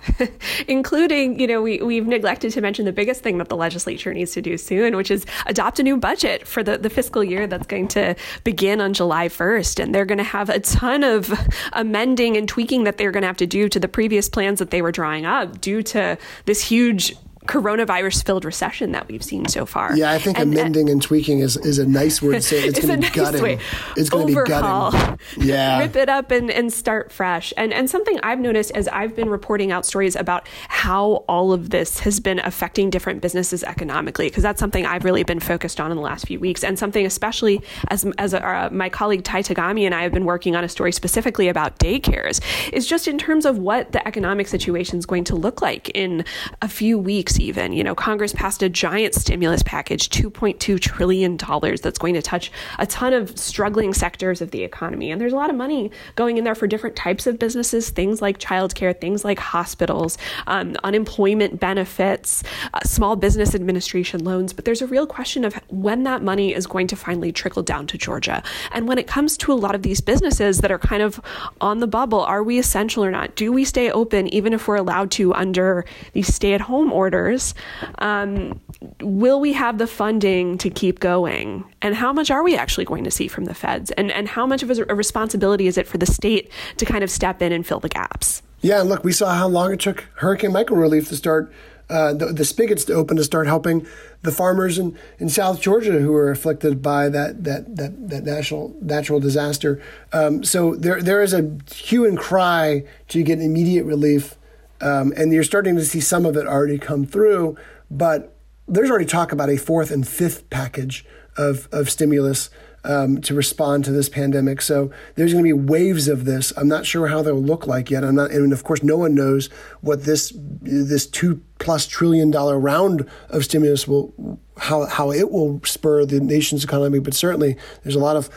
including, 0.68 1.40
you 1.40 1.48
know, 1.48 1.62
we, 1.62 1.80
we've 1.82 2.08
neglected 2.08 2.52
to 2.54 2.62
mention 2.62 2.86
the 2.86 2.92
biggest 2.92 3.22
thing 3.22 3.38
that 3.38 3.50
the 3.50 3.56
legislature 3.56 4.14
needs 4.14 4.32
to 4.34 4.42
do 4.42 4.58
soon, 4.58 4.96
which 4.96 5.12
is 5.12 5.26
adopt 5.46 5.80
a 5.80 5.84
new 5.84 5.98
budget 5.98 6.48
for 6.48 6.64
the, 6.64 6.78
the 6.78 6.90
fiscal 6.90 7.24
year 7.24 7.48
that's 7.48 7.68
going 7.68 7.88
to 7.90 8.16
begin 8.44 8.82
on 8.82 8.94
July 8.94 9.28
1st. 9.28 9.84
And 9.84 9.94
they're 9.96 10.06
going 10.06 10.18
to 10.18 10.24
have 10.24 10.50
a 10.50 10.60
ton 10.60 11.04
of 11.04 11.34
amending 11.74 12.38
and 12.38 12.48
tweaking 12.48 12.84
that 12.84 12.98
they're 12.98 13.12
going 13.12 13.22
to 13.22 13.28
have 13.28 13.38
to 13.38 13.48
do 13.48 13.70
to 13.70 13.80
the 13.80 13.88
previous 13.88 14.30
plans 14.30 14.60
that 14.60 14.72
they 14.72 14.82
were 14.82 14.92
drawing 14.92 15.26
up 15.26 15.62
due 15.62 15.84
to 15.84 16.18
this 16.46 16.62
huge 16.62 17.16
coronavirus 17.50 18.24
filled 18.24 18.46
recession 18.46 18.92
that 18.92 19.08
we've 19.08 19.24
seen 19.24 19.48
so 19.48 19.66
far. 19.66 19.98
Yeah, 19.98 20.12
I 20.12 20.20
think 20.20 20.38
and, 20.38 20.54
amending 20.54 20.84
and, 20.84 20.90
and 20.92 21.02
tweaking 21.02 21.40
is, 21.40 21.58
is 21.58 21.80
a 21.80 21.86
nice 21.86 22.22
word 22.22 22.34
to 22.34 22.42
say. 22.42 22.60
It's, 22.70 22.78
it's 22.78 22.88
going 22.88 23.02
to 23.02 23.12
be 23.12 23.20
nice 23.20 23.32
gutting. 23.32 23.42
Way. 23.42 23.60
It's 23.98 24.10
going 24.10 24.28
to 24.28 24.44
be 24.44 24.48
gutting. 24.48 25.20
Yeah. 25.38 25.80
Rip 25.80 25.96
it 25.96 26.10
up 26.10 26.30
and, 26.30 26.52
and 26.52 26.72
start 26.72 27.12
fresh. 27.12 27.54
And 27.58 27.74
and 27.74 27.90
something 27.90 28.20
I've 28.22 28.40
noticed 28.40 28.72
as 28.72 28.88
I've 28.90 29.16
been 29.16 29.30
reporting 29.30 29.72
out 29.72 29.86
stories 29.86 30.16
about 30.16 30.48
how 30.68 31.24
all 31.28 31.52
of 31.52 31.72
this 31.72 32.00
has 32.00 32.20
been 32.20 32.40
affecting 32.40 32.90
different 32.90 33.22
businesses 33.22 33.64
economically, 33.64 34.28
because 34.28 34.44
that's 34.44 34.60
something 34.60 34.86
I've 34.86 35.06
really 35.06 35.24
been 35.24 35.40
focused 35.40 35.80
on 35.80 35.90
in 35.92 35.98
the 35.98 36.04
last 36.04 36.28
few 36.28 36.40
weeks, 36.40 36.64
and 36.64 36.78
something 36.78 37.06
especially 37.06 37.62
as 37.88 38.06
as 38.18 38.34
uh, 38.34 38.70
my 38.72 38.90
colleague 38.90 39.24
Ty 39.24 39.44
Tagami 39.44 39.86
and 39.86 39.96
I 39.96 40.04
have 40.04 40.12
been 40.12 40.26
working 40.26 40.56
on 40.56 40.64
a 40.64 40.70
story 40.70 40.92
specifically 40.92 41.48
about 41.48 41.80
daycares, 41.80 42.42
is 42.72 42.86
just 42.86 43.08
in 43.08 43.18
terms 43.18 43.46
of 43.46 43.58
what 43.58 43.92
the 43.94 44.06
economic 44.08 44.48
situation 44.48 45.00
is 45.00 45.06
going 45.06 45.24
to 45.26 45.36
look 45.36 45.62
like 45.62 45.90
in 45.96 46.26
a 46.62 46.68
few 46.68 47.00
weeks 47.00 47.39
even. 47.40 47.74
You 47.74 47.84
know, 47.84 47.96
Congress 47.96 48.34
passed 48.34 48.62
a 48.64 48.70
giant 48.70 49.14
stimulus 49.16 49.64
package, 49.64 50.10
$2.2 50.10 50.80
trillion, 50.80 51.38
that's 51.38 51.98
going 51.98 52.14
to 52.14 52.22
touch 52.22 52.52
a 52.78 52.86
ton 52.86 53.14
of 53.14 53.38
struggling 53.38 53.94
sectors 53.94 54.42
of 54.42 54.52
the 54.52 54.64
economy. 54.64 55.12
And 55.12 55.20
there's 55.20 55.34
a 55.34 55.36
lot 55.36 55.50
of 55.50 55.56
money 55.56 55.92
going 56.16 56.38
in 56.38 56.44
there 56.44 56.56
for 56.56 56.68
different 56.68 56.96
types 56.96 57.28
of 57.28 57.40
businesses, 57.40 57.90
things 57.90 58.22
like 58.22 58.40
childcare, 58.40 59.00
things 59.00 59.24
like 59.24 59.40
hospitals, 59.40 60.18
um, 60.48 60.76
unemployment 60.84 61.60
benefits, 61.60 62.44
uh, 62.74 62.80
small 62.84 63.16
business 63.16 63.56
administration 63.56 64.24
loans. 64.24 64.54
But 64.54 64.66
there's 64.66 64.82
a 64.82 64.88
real 64.88 65.08
question 65.08 65.46
of 65.46 65.54
when 65.70 66.04
that 66.04 66.22
money 66.22 66.54
is 66.54 66.68
going 66.68 66.88
to 66.88 66.96
finally 66.96 67.32
trickle 67.32 67.64
down 67.64 67.88
to 67.88 67.98
Georgia. 67.98 68.44
And 68.72 68.88
when 68.88 68.98
it 68.98 69.08
comes 69.08 69.38
to 69.38 69.52
a 69.52 69.56
lot 69.56 69.76
of 69.76 69.82
these 69.82 70.02
businesses 70.02 70.60
that 70.60 70.72
are 70.72 70.80
kind 70.80 71.02
of 71.02 71.20
on 71.62 71.80
the 71.80 71.88
bubble, 71.88 72.22
are 72.22 72.44
we 72.44 72.60
essential 72.60 73.04
or 73.04 73.12
not? 73.12 73.36
Do 73.36 73.52
we 73.52 73.66
stay 73.66 73.92
open 73.92 74.32
even 74.34 74.54
if 74.54 74.68
we're 74.68 74.76
allowed 74.76 75.12
to 75.12 75.34
under 75.34 75.86
these 76.14 76.34
stay 76.34 76.54
at 76.54 76.62
home 76.62 76.92
orders? 76.92 77.29
Years. 77.30 77.54
Um, 78.00 78.60
will 79.02 79.40
we 79.40 79.54
have 79.54 79.78
the 79.78 79.88
funding 79.88 80.58
to 80.60 80.70
keep 80.70 81.00
going? 81.00 81.64
And 81.82 81.96
how 81.96 82.12
much 82.14 82.32
are 82.32 82.44
we 82.44 82.56
actually 82.56 82.86
going 82.86 83.04
to 83.04 83.12
see 83.12 83.28
from 83.28 83.46
the 83.46 83.54
feds? 83.54 83.92
And, 83.92 84.12
and 84.12 84.28
how 84.28 84.46
much 84.46 84.64
of 84.64 84.70
a 84.70 84.96
responsibility 84.96 85.68
is 85.68 85.78
it 85.78 85.88
for 85.88 85.98
the 85.98 86.06
state 86.06 86.52
to 86.78 86.86
kind 86.86 87.04
of 87.04 87.12
step 87.12 87.42
in 87.42 87.52
and 87.52 87.66
fill 87.66 87.80
the 87.80 87.90
gaps? 87.90 88.42
Yeah, 88.62 88.82
look, 88.82 89.04
we 89.04 89.14
saw 89.14 89.34
how 89.34 89.48
long 89.48 89.72
it 89.74 89.80
took 89.80 90.06
Hurricane 90.16 90.52
Michael 90.52 90.76
relief 90.76 91.08
to 91.10 91.16
start, 91.16 91.54
uh, 91.90 92.14
the, 92.14 92.28
the, 92.28 92.44
spigots 92.44 92.84
to 92.86 92.94
open 92.94 93.16
to 93.16 93.24
start 93.24 93.48
helping 93.48 93.88
the 94.22 94.32
farmers 94.32 94.78
in, 94.78 94.98
in 95.18 95.30
South 95.30 95.62
Georgia 95.62 96.00
who 96.00 96.12
were 96.12 96.30
afflicted 96.30 96.82
by 96.82 97.08
that 97.08 97.46
that 97.46 97.78
that, 97.78 98.10
that 98.10 98.24
national 98.26 98.76
natural 98.82 99.20
disaster. 99.20 99.82
Um, 100.14 100.44
so 100.44 100.76
there 100.76 101.02
there 101.02 101.24
is 101.24 101.34
a 101.34 101.58
hue 101.74 102.06
and 102.06 102.18
cry 102.18 102.84
to 103.08 103.24
get 103.24 103.40
immediate 103.40 103.86
relief 103.86 104.38
um, 104.82 105.14
and 105.16 105.34
you're 105.34 105.44
starting 105.44 105.76
to 105.76 105.86
see 105.86 106.00
some 106.00 106.26
of 106.26 106.36
it 106.36 106.48
already 106.48 106.78
come 106.78 107.06
through, 107.06 107.58
but 107.90 108.36
there's 108.68 108.90
already 108.90 109.06
talk 109.06 109.32
about 109.32 109.50
a 109.50 109.58
fourth 109.58 109.92
and 109.92 110.08
fifth 110.08 110.50
package 110.50 111.06
of, 111.38 111.68
of 111.72 111.90
stimulus 111.90 112.50
um, 112.84 113.20
to 113.22 113.34
respond 113.34 113.84
to 113.86 113.92
this 113.92 114.10
pandemic. 114.10 114.62
So 114.62 114.92
there's 115.16 115.34
going 115.34 115.44
to 115.44 115.48
be 115.48 115.54
waves 115.54 116.08
of 116.08 116.26
this. 116.26 116.54
I'm 116.56 116.68
not 116.68 116.86
sure 116.86 117.08
how 117.08 117.22
they'll 117.22 117.36
look 117.36 117.68
like 117.68 117.90
yet. 117.92 118.04
I'm 118.04 118.16
not, 118.16 118.32
and 118.32 118.54
of 118.54 118.64
course, 118.64 118.84
no 118.84 118.98
one 118.98 119.16
knows 119.16 119.48
what 119.82 120.04
this 120.04 120.34
this 120.62 121.06
two 121.06 121.42
plus 121.60 121.88
trillion 121.88 122.32
dollar 122.32 122.60
round 122.60 123.08
of 123.30 123.44
stimulus 123.44 123.88
will 123.88 124.40
how 124.58 124.86
how 124.86 125.12
it 125.12 125.30
will 125.32 125.62
spur 125.66 126.06
the 126.06 126.20
nation's 126.20 126.64
economy. 126.64 127.00
But 127.00 127.14
certainly, 127.14 127.58
there's 127.84 127.96
a 127.96 128.00
lot 128.00 128.16
of 128.16 128.30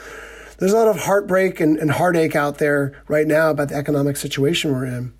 there's 0.59 0.73
a 0.73 0.77
lot 0.77 0.89
of 0.89 1.03
heartbreak 1.03 1.61
and, 1.61 1.77
and 1.79 1.91
heartache 1.91 2.37
out 2.37 2.59
there 2.59 3.01
right 3.09 3.27
now 3.27 3.51
about 3.51 3.69
the 3.69 3.75
economic 3.75 4.17
situation 4.17 4.73
we're 4.73 4.87
in. 4.87 5.13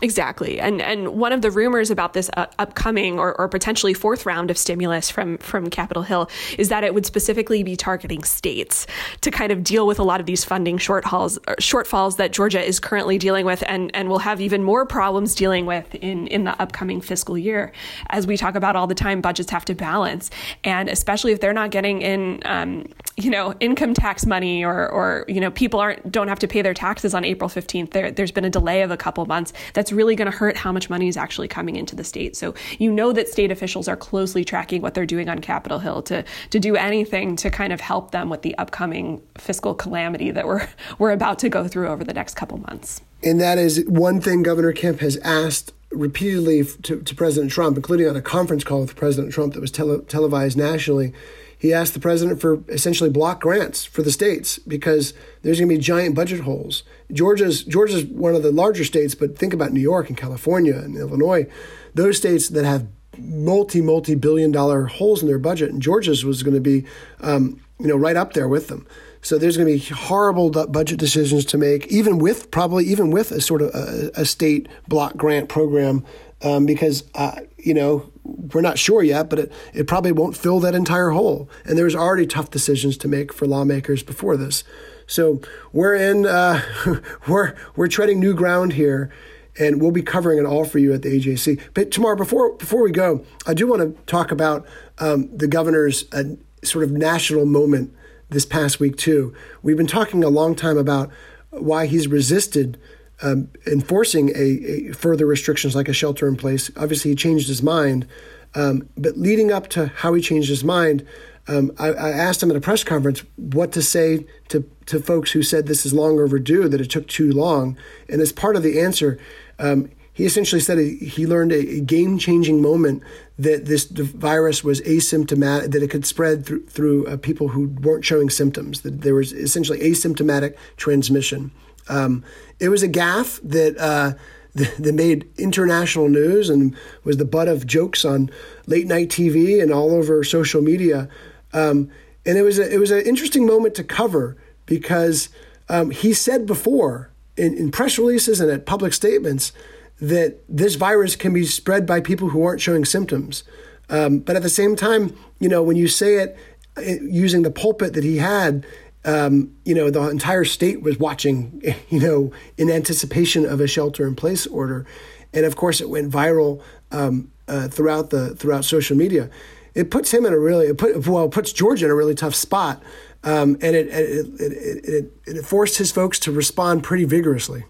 Exactly, 0.00 0.60
and 0.60 0.80
and 0.80 1.08
one 1.08 1.32
of 1.32 1.42
the 1.42 1.50
rumors 1.50 1.90
about 1.90 2.12
this 2.12 2.30
uh, 2.36 2.46
upcoming 2.60 3.18
or, 3.18 3.34
or 3.34 3.48
potentially 3.48 3.94
fourth 3.94 4.26
round 4.26 4.48
of 4.48 4.56
stimulus 4.56 5.10
from 5.10 5.38
from 5.38 5.68
Capitol 5.70 6.04
Hill 6.04 6.30
is 6.56 6.68
that 6.68 6.84
it 6.84 6.94
would 6.94 7.04
specifically 7.04 7.64
be 7.64 7.74
targeting 7.74 8.22
states 8.22 8.86
to 9.22 9.32
kind 9.32 9.50
of 9.50 9.64
deal 9.64 9.88
with 9.88 9.98
a 9.98 10.04
lot 10.04 10.20
of 10.20 10.26
these 10.26 10.44
funding 10.44 10.78
shortfalls 10.78 11.38
shortfalls 11.56 12.16
that 12.16 12.32
Georgia 12.32 12.62
is 12.62 12.78
currently 12.78 13.18
dealing 13.18 13.44
with, 13.44 13.64
and 13.66 13.90
and 13.92 14.08
will 14.08 14.20
have 14.20 14.40
even 14.40 14.62
more 14.62 14.86
problems 14.86 15.34
dealing 15.34 15.66
with 15.66 15.92
in 15.96 16.28
in 16.28 16.44
the 16.44 16.60
upcoming 16.62 17.00
fiscal 17.00 17.36
year. 17.36 17.72
As 18.10 18.24
we 18.24 18.36
talk 18.36 18.54
about 18.54 18.76
all 18.76 18.86
the 18.86 18.94
time, 18.94 19.20
budgets 19.20 19.50
have 19.50 19.64
to 19.64 19.74
balance, 19.74 20.30
and 20.62 20.88
especially 20.88 21.32
if 21.32 21.40
they're 21.40 21.52
not 21.52 21.72
getting 21.72 22.02
in, 22.02 22.40
um, 22.44 22.86
you 23.16 23.30
know, 23.30 23.52
income 23.58 23.94
tax 23.94 24.26
money 24.26 24.64
or 24.64 24.88
or 24.88 25.24
you 25.26 25.40
know 25.40 25.50
people 25.50 25.80
aren't 25.80 26.12
don't 26.12 26.28
have 26.28 26.38
to 26.38 26.46
pay 26.46 26.62
their 26.62 26.74
taxes 26.74 27.14
on 27.14 27.24
April 27.24 27.48
fifteenth. 27.48 27.90
There 27.90 28.12
there's 28.12 28.30
been 28.30 28.44
a 28.44 28.50
delay 28.50 28.82
of 28.82 28.92
a 28.92 28.96
couple 28.96 29.26
months. 29.26 29.52
That's 29.74 29.87
that's 29.88 29.96
really 29.96 30.14
going 30.14 30.30
to 30.30 30.36
hurt 30.36 30.54
how 30.54 30.70
much 30.70 30.90
money 30.90 31.08
is 31.08 31.16
actually 31.16 31.48
coming 31.48 31.74
into 31.74 31.96
the 31.96 32.04
state. 32.04 32.36
So 32.36 32.52
you 32.78 32.92
know 32.92 33.10
that 33.14 33.26
state 33.26 33.50
officials 33.50 33.88
are 33.88 33.96
closely 33.96 34.44
tracking 34.44 34.82
what 34.82 34.92
they're 34.92 35.06
doing 35.06 35.30
on 35.30 35.38
Capitol 35.38 35.78
Hill 35.78 36.02
to 36.02 36.24
to 36.50 36.60
do 36.60 36.76
anything 36.76 37.36
to 37.36 37.50
kind 37.50 37.72
of 37.72 37.80
help 37.80 38.10
them 38.10 38.28
with 38.28 38.42
the 38.42 38.56
upcoming 38.58 39.22
fiscal 39.38 39.74
calamity 39.74 40.30
that 40.30 40.46
we're 40.46 40.68
we're 40.98 41.12
about 41.12 41.38
to 41.38 41.48
go 41.48 41.66
through 41.66 41.88
over 41.88 42.04
the 42.04 42.12
next 42.12 42.34
couple 42.34 42.58
months. 42.58 43.00
And 43.22 43.40
that 43.40 43.56
is 43.56 43.82
one 43.86 44.20
thing 44.20 44.42
Governor 44.42 44.72
Kemp 44.72 45.00
has 45.00 45.16
asked 45.18 45.72
repeatedly 45.90 46.64
to, 46.82 47.00
to 47.00 47.14
President 47.14 47.50
Trump, 47.50 47.76
including 47.76 48.08
on 48.08 48.14
a 48.14 48.20
conference 48.20 48.62
call 48.62 48.82
with 48.82 48.94
President 48.94 49.32
Trump 49.32 49.54
that 49.54 49.60
was 49.60 49.70
tele- 49.70 50.02
televised 50.02 50.58
nationally 50.58 51.14
he 51.58 51.74
asked 51.74 51.92
the 51.92 52.00
president 52.00 52.40
for 52.40 52.62
essentially 52.68 53.10
block 53.10 53.40
grants 53.40 53.84
for 53.84 54.02
the 54.02 54.12
states 54.12 54.58
because 54.60 55.12
there's 55.42 55.58
going 55.58 55.68
to 55.68 55.74
be 55.74 55.80
giant 55.80 56.14
budget 56.14 56.40
holes. 56.40 56.84
Georgia's 57.12 57.64
Georgia's 57.64 58.04
one 58.04 58.34
of 58.34 58.42
the 58.42 58.52
larger 58.52 58.84
states, 58.84 59.14
but 59.14 59.36
think 59.36 59.52
about 59.52 59.72
New 59.72 59.80
York 59.80 60.08
and 60.08 60.16
California 60.16 60.76
and 60.76 60.96
Illinois, 60.96 61.46
those 61.94 62.16
states 62.16 62.48
that 62.50 62.64
have 62.64 62.86
multi 63.18 63.80
multi 63.80 64.14
billion 64.14 64.52
dollar 64.52 64.86
holes 64.86 65.22
in 65.22 65.28
their 65.28 65.38
budget, 65.38 65.70
and 65.70 65.82
Georgia's 65.82 66.24
was 66.24 66.42
going 66.42 66.54
to 66.54 66.60
be, 66.60 66.84
um, 67.20 67.60
you 67.80 67.88
know, 67.88 67.96
right 67.96 68.16
up 68.16 68.34
there 68.34 68.48
with 68.48 68.68
them. 68.68 68.86
So 69.20 69.36
there's 69.36 69.56
going 69.56 69.66
to 69.66 69.84
be 69.84 69.94
horrible 69.94 70.50
budget 70.50 70.98
decisions 70.98 71.44
to 71.46 71.58
make, 71.58 71.88
even 71.88 72.18
with 72.18 72.50
probably 72.52 72.84
even 72.84 73.10
with 73.10 73.32
a 73.32 73.40
sort 73.40 73.62
of 73.62 73.74
a, 73.74 74.12
a 74.14 74.24
state 74.24 74.68
block 74.86 75.16
grant 75.16 75.48
program, 75.48 76.04
um, 76.42 76.66
because 76.66 77.04
uh, 77.16 77.40
you 77.56 77.74
know 77.74 78.10
we're 78.28 78.60
not 78.60 78.78
sure 78.78 79.02
yet, 79.02 79.30
but 79.30 79.38
it, 79.38 79.52
it 79.72 79.86
probably 79.86 80.12
won't 80.12 80.36
fill 80.36 80.60
that 80.60 80.74
entire 80.74 81.10
hole. 81.10 81.48
And 81.64 81.78
there's 81.78 81.94
already 81.94 82.26
tough 82.26 82.50
decisions 82.50 82.96
to 82.98 83.08
make 83.08 83.32
for 83.32 83.46
lawmakers 83.46 84.02
before 84.02 84.36
this. 84.36 84.64
So 85.06 85.40
we're 85.72 85.94
in, 85.94 86.26
uh, 86.26 86.60
we're, 87.28 87.54
we're 87.74 87.88
treading 87.88 88.20
new 88.20 88.34
ground 88.34 88.74
here, 88.74 89.10
and 89.58 89.80
we'll 89.80 89.90
be 89.90 90.02
covering 90.02 90.38
it 90.38 90.44
all 90.44 90.64
for 90.64 90.78
you 90.78 90.92
at 90.92 91.02
the 91.02 91.18
AJC. 91.18 91.60
But 91.74 91.90
Tamar, 91.90 92.14
before, 92.14 92.54
before 92.54 92.82
we 92.82 92.92
go, 92.92 93.24
I 93.46 93.54
do 93.54 93.66
want 93.66 93.82
to 93.82 94.02
talk 94.04 94.30
about 94.30 94.66
um, 94.98 95.34
the 95.36 95.48
governor's 95.48 96.04
uh, 96.12 96.36
sort 96.62 96.84
of 96.84 96.92
national 96.92 97.46
moment 97.46 97.94
this 98.28 98.44
past 98.44 98.78
week, 98.78 98.96
too. 98.96 99.34
We've 99.62 99.76
been 99.76 99.86
talking 99.86 100.22
a 100.22 100.28
long 100.28 100.54
time 100.54 100.76
about 100.76 101.10
why 101.50 101.86
he's 101.86 102.06
resisted 102.06 102.78
um, 103.22 103.48
enforcing 103.66 104.30
a, 104.30 104.90
a, 104.90 104.92
further 104.92 105.26
restrictions 105.26 105.74
like 105.74 105.88
a 105.88 105.92
shelter 105.92 106.28
in 106.28 106.36
place. 106.36 106.70
Obviously, 106.76 107.10
he 107.10 107.14
changed 107.16 107.48
his 107.48 107.62
mind. 107.62 108.06
Um, 108.54 108.88
but 108.96 109.16
leading 109.16 109.52
up 109.52 109.68
to 109.70 109.88
how 109.88 110.14
he 110.14 110.22
changed 110.22 110.48
his 110.48 110.64
mind, 110.64 111.06
um, 111.48 111.72
I, 111.78 111.88
I, 111.88 112.10
asked 112.10 112.42
him 112.42 112.50
at 112.50 112.56
a 112.56 112.60
press 112.60 112.84
conference 112.84 113.22
what 113.36 113.72
to 113.72 113.82
say 113.82 114.26
to, 114.48 114.68
to 114.86 115.00
folks 115.00 115.32
who 115.32 115.42
said 115.42 115.66
this 115.66 115.86
is 115.86 115.94
long 115.94 116.18
overdue, 116.18 116.68
that 116.68 116.80
it 116.80 116.90
took 116.90 117.08
too 117.08 117.32
long. 117.32 117.76
And 118.08 118.20
as 118.20 118.32
part 118.32 118.56
of 118.56 118.62
the 118.62 118.80
answer, 118.80 119.18
um, 119.58 119.90
he 120.12 120.24
essentially 120.24 120.60
said 120.60 120.78
he 120.78 121.26
learned 121.26 121.52
a, 121.52 121.76
a 121.76 121.80
game 121.80 122.18
changing 122.18 122.60
moment 122.60 123.02
that 123.38 123.66
this 123.66 123.84
virus 123.84 124.64
was 124.64 124.80
asymptomatic, 124.82 125.70
that 125.70 125.82
it 125.82 125.90
could 125.90 126.04
spread 126.04 126.44
through, 126.44 126.66
through 126.66 127.06
uh, 127.06 127.16
people 127.16 127.48
who 127.48 127.68
weren't 127.68 128.04
showing 128.04 128.28
symptoms, 128.28 128.80
that 128.80 129.02
there 129.02 129.14
was 129.14 129.32
essentially 129.32 129.78
asymptomatic 129.78 130.56
transmission. 130.76 131.50
Um, 131.88 132.24
it 132.60 132.68
was 132.68 132.82
a 132.82 132.88
gaffe 132.88 133.40
that 133.42 133.76
uh, 133.78 134.12
that 134.54 134.94
made 134.94 135.28
international 135.38 136.08
news 136.08 136.50
and 136.50 136.76
was 137.04 137.16
the 137.16 137.24
butt 137.24 137.48
of 137.48 137.66
jokes 137.66 138.04
on 138.04 138.30
late 138.66 138.86
night 138.86 139.08
TV 139.08 139.62
and 139.62 139.72
all 139.72 139.92
over 139.92 140.24
social 140.24 140.62
media. 140.62 141.08
Um, 141.52 141.90
and 142.26 142.36
it 142.36 142.42
was 142.42 142.58
a, 142.58 142.72
it 142.72 142.78
was 142.78 142.90
an 142.90 143.02
interesting 143.02 143.46
moment 143.46 143.74
to 143.76 143.84
cover 143.84 144.36
because 144.66 145.28
um, 145.68 145.90
he 145.90 146.12
said 146.12 146.46
before 146.46 147.10
in, 147.36 147.56
in 147.56 147.70
press 147.70 147.98
releases 147.98 148.40
and 148.40 148.50
at 148.50 148.66
public 148.66 148.92
statements 148.92 149.52
that 150.00 150.38
this 150.48 150.74
virus 150.74 151.16
can 151.16 151.32
be 151.32 151.44
spread 151.44 151.86
by 151.86 152.00
people 152.00 152.28
who 152.28 152.44
aren't 152.44 152.60
showing 152.60 152.84
symptoms. 152.84 153.44
Um, 153.90 154.18
but 154.18 154.36
at 154.36 154.42
the 154.42 154.50
same 154.50 154.76
time, 154.76 155.16
you 155.40 155.48
know, 155.48 155.62
when 155.62 155.76
you 155.76 155.88
say 155.88 156.16
it, 156.16 156.36
it 156.76 157.02
using 157.02 157.42
the 157.42 157.50
pulpit 157.50 157.94
that 157.94 158.04
he 158.04 158.18
had, 158.18 158.66
um, 159.08 159.50
you 159.64 159.74
know, 159.74 159.88
the 159.88 160.02
entire 160.10 160.44
state 160.44 160.82
was 160.82 160.98
watching, 160.98 161.62
you 161.88 161.98
know, 161.98 162.30
in 162.58 162.70
anticipation 162.70 163.46
of 163.46 163.60
a 163.60 163.66
shelter-in-place 163.66 164.46
order, 164.48 164.86
and 165.32 165.46
of 165.46 165.56
course, 165.56 165.80
it 165.80 165.88
went 165.88 166.12
viral 166.12 166.62
um, 166.92 167.32
uh, 167.48 167.68
throughout 167.68 168.10
the 168.10 168.34
throughout 168.36 168.64
social 168.64 168.96
media. 168.96 169.30
It 169.74 169.90
puts 169.90 170.12
him 170.12 170.26
in 170.26 170.32
a 170.32 170.38
really, 170.38 170.66
it 170.66 170.78
put, 170.78 171.06
well, 171.06 171.24
it 171.24 171.30
puts 171.30 171.52
Georgia 171.52 171.86
in 171.86 171.90
a 171.90 171.94
really 171.94 172.14
tough 172.14 172.34
spot, 172.34 172.82
um, 173.24 173.56
and 173.62 173.74
it 173.74 173.88
it, 173.88 174.40
it, 174.40 174.84
it 174.84 175.12
it 175.26 175.42
forced 175.44 175.78
his 175.78 175.90
folks 175.90 176.18
to 176.20 176.32
respond 176.32 176.82
pretty 176.82 177.04
vigorously. 177.04 177.64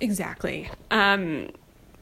Exactly. 0.00 0.70
Um, 0.90 1.50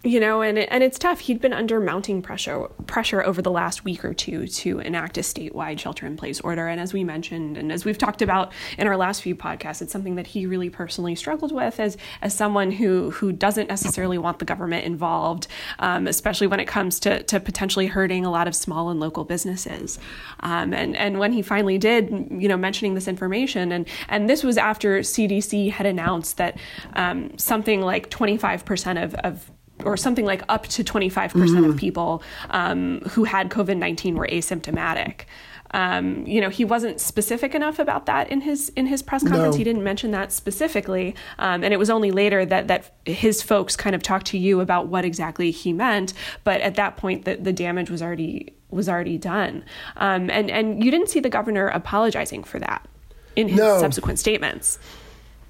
you 0.04 0.20
know, 0.20 0.42
and 0.42 0.58
and 0.58 0.84
it's 0.84 0.98
tough. 0.98 1.20
He'd 1.20 1.40
been 1.40 1.54
under 1.54 1.80
mounting 1.80 2.20
pressure 2.20 2.68
pressure 2.86 3.24
over 3.24 3.40
the 3.40 3.50
last 3.50 3.84
week 3.84 4.04
or 4.04 4.12
two 4.12 4.46
to 4.46 4.78
enact 4.80 5.16
a 5.16 5.22
statewide 5.22 5.78
shelter-in-place 5.78 6.42
order. 6.42 6.68
And 6.68 6.78
as 6.78 6.92
we 6.92 7.02
mentioned, 7.02 7.56
and 7.56 7.72
as 7.72 7.86
we've 7.86 7.96
talked 7.96 8.20
about 8.20 8.52
in 8.76 8.86
our 8.86 8.98
last 8.98 9.22
few 9.22 9.34
podcasts, 9.34 9.80
it's 9.80 9.92
something 9.92 10.16
that 10.16 10.26
he 10.26 10.46
really 10.46 10.68
personally 10.68 11.14
struggled 11.14 11.52
with 11.52 11.80
as 11.80 11.96
as 12.20 12.34
someone 12.34 12.70
who 12.70 13.12
who 13.12 13.32
doesn't 13.32 13.68
necessarily 13.68 14.18
want 14.18 14.38
the 14.40 14.44
government 14.44 14.84
involved, 14.84 15.46
um, 15.78 16.06
especially 16.06 16.46
when 16.46 16.60
it 16.60 16.66
comes 16.66 17.00
to 17.00 17.22
to 17.22 17.40
potentially 17.40 17.86
hurting 17.86 18.26
a 18.26 18.30
lot 18.30 18.46
of 18.46 18.54
small 18.54 18.90
and 18.90 19.00
local 19.00 19.24
businesses. 19.24 19.98
Um, 20.40 20.74
and 20.74 20.94
and 20.96 21.18
when 21.18 21.32
he 21.32 21.40
finally 21.40 21.78
did, 21.78 22.10
you 22.30 22.48
know, 22.48 22.58
mentioning 22.58 22.92
this 22.92 23.08
information, 23.08 23.72
and 23.72 23.88
and 24.08 24.28
this 24.28 24.44
was 24.44 24.58
after 24.58 25.00
CDC 25.00 25.70
had 25.70 25.86
announced 25.86 26.36
that 26.36 26.58
um, 26.92 27.36
something 27.38 27.80
like 27.80 28.10
25% 28.10 29.02
of 29.02 29.14
of 29.14 29.50
or 29.84 29.96
something 29.96 30.24
like 30.24 30.42
up 30.48 30.66
to 30.68 30.84
25% 30.84 31.30
mm 31.30 31.48
hmm 31.48 31.64
of 31.64 31.76
people 31.76 32.22
um, 32.50 33.00
who 33.10 33.24
had 33.24 33.48
COVID 33.48 33.76
19 33.76 34.16
were 34.16 34.26
asymptomatic. 34.26 35.22
Um, 35.74 36.24
you 36.24 36.40
know, 36.40 36.50
he 36.50 36.64
wasn't 36.64 37.00
specific 37.00 37.52
enough 37.52 37.80
about 37.80 38.06
that 38.06 38.30
in 38.30 38.42
his 38.42 38.68
in 38.70 38.86
his 38.86 39.02
press 39.02 39.22
conference. 39.24 39.54
No. 39.56 39.58
He 39.58 39.64
didn't 39.64 39.82
mention 39.82 40.12
that 40.12 40.30
specifically, 40.30 41.16
um, 41.40 41.64
and 41.64 41.74
it 41.74 41.78
was 41.78 41.90
only 41.90 42.12
later 42.12 42.46
that 42.46 42.68
that 42.68 42.94
his 43.04 43.42
folks 43.42 43.74
kind 43.74 43.96
of 43.96 44.02
talked 44.02 44.26
to 44.26 44.38
you 44.38 44.60
about 44.60 44.86
what 44.86 45.04
exactly 45.04 45.50
he 45.50 45.72
meant. 45.72 46.12
But 46.44 46.60
at 46.60 46.76
that 46.76 46.96
point, 46.96 47.24
the, 47.24 47.36
the 47.36 47.52
damage 47.52 47.90
was 47.90 48.02
already 48.02 48.54
was 48.70 48.88
already 48.88 49.18
done, 49.18 49.64
um, 49.96 50.30
and 50.30 50.48
and 50.48 50.84
you 50.84 50.92
didn't 50.92 51.08
see 51.08 51.18
the 51.18 51.28
governor 51.28 51.66
apologizing 51.66 52.44
for 52.44 52.60
that 52.60 52.86
in 53.34 53.48
his 53.48 53.58
no. 53.58 53.80
subsequent 53.80 54.20
statements. 54.20 54.78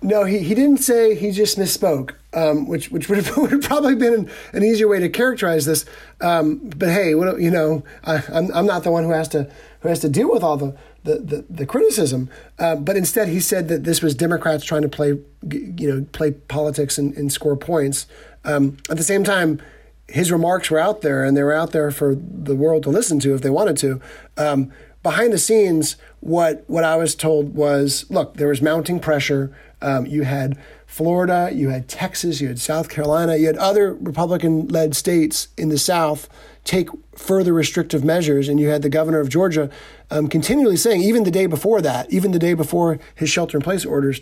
No, 0.05 0.25
he, 0.25 0.40
he 0.40 0.55
didn't 0.55 0.81
say 0.81 1.14
he 1.14 1.31
just 1.31 1.57
misspoke, 1.57 2.12
um, 2.35 2.69
which 2.69 2.90
which 2.90 3.09
would 3.09 3.25
have, 3.25 3.37
would 3.38 3.53
have 3.53 3.62
probably 3.62 3.95
been 3.95 4.12
an, 4.12 4.31
an, 4.53 4.62
easier 4.62 4.87
way 4.87 5.01
to 5.01 5.09
characterize 5.09 5.64
this. 5.64 5.87
Um, 6.21 6.59
but 6.77 6.90
hey, 6.90 7.14
what, 7.14 7.40
you 7.40 7.51
know, 7.51 7.83
I, 8.05 8.17
am 8.17 8.23
I'm, 8.35 8.55
I'm 8.55 8.67
not 8.67 8.85
the 8.85 8.90
one 8.90 9.05
who 9.05 9.12
has 9.12 9.29
to 9.29 9.51
who 9.81 9.88
has 9.88 10.01
to 10.01 10.11
deal 10.11 10.31
with 10.31 10.43
all 10.43 10.59
the 10.59 10.77
the, 11.05 11.17
the, 11.17 11.45
the 11.49 11.67
criticism. 11.67 12.29
Uh, 12.59 12.77
but 12.77 12.99
instead, 12.99 13.29
he 13.29 13.40
said 13.40 13.69
that 13.69 13.85
this 13.85 14.03
was 14.03 14.14
Democrats 14.14 14.62
trying 14.62 14.83
to 14.83 14.90
play 14.90 15.19
you 15.51 15.90
know 15.90 16.07
play 16.12 16.33
politics 16.33 16.99
and, 16.99 17.17
and 17.17 17.33
score 17.33 17.57
points. 17.57 18.07
Um, 18.45 18.77
at 18.90 18.99
the 18.99 19.05
same 19.05 19.25
time, 19.25 19.62
his 20.09 20.31
remarks 20.31 20.71
were 20.71 20.79
out 20.79 21.01
there, 21.01 21.25
and 21.25 21.35
they 21.35 21.43
were 21.43 21.55
out 21.55 21.73
there 21.73 21.90
for 21.90 22.14
the 22.14 22.55
world 22.55 22.83
to 22.83 22.90
listen 22.90 23.21
to 23.21 23.35
if 23.35 23.40
they 23.40 23.49
wanted 23.49 23.79
to. 23.79 24.03
Um, 24.37 24.71
behind 25.03 25.33
the 25.33 25.38
scenes, 25.38 25.97
what 26.21 26.64
what 26.67 26.85
I 26.85 26.97
was 26.97 27.14
told 27.14 27.55
was, 27.55 28.05
look, 28.11 28.35
there 28.35 28.49
was 28.49 28.61
mounting 28.61 29.01
pressure 29.01 29.55
um, 29.85 30.07
you 30.07 30.23
had 30.23 30.59
Florida, 30.87 31.51
you 31.53 31.68
had 31.70 31.88
Texas, 31.88 32.40
you 32.40 32.49
had 32.49 32.59
South 32.59 32.88
Carolina, 32.88 33.37
you 33.37 33.47
had 33.47 33.57
other 33.59 33.94
Republican 33.94 34.68
led 34.68 34.94
states 34.94 35.49
in 35.57 35.68
the 35.68 35.79
South 35.79 36.29
take 36.64 36.88
further 37.14 37.53
restrictive 37.53 38.05
measures. 38.05 38.49
And 38.49 38.59
you 38.59 38.68
had 38.68 38.83
the 38.83 38.88
governor 38.88 39.20
of 39.20 39.29
Georgia 39.29 39.70
um, 40.11 40.29
continually 40.29 40.77
saying, 40.77 41.03
even 41.03 41.25
the 41.25 41.31
day 41.31 41.47
before 41.47 41.81
that, 41.83 42.11
even 42.12 42.33
the 42.33 42.38
day 42.38 42.55
before 42.55 42.99
his 43.14 43.29
shelter 43.29 43.59
in 43.59 43.62
place 43.62 43.85
orders 43.85 44.20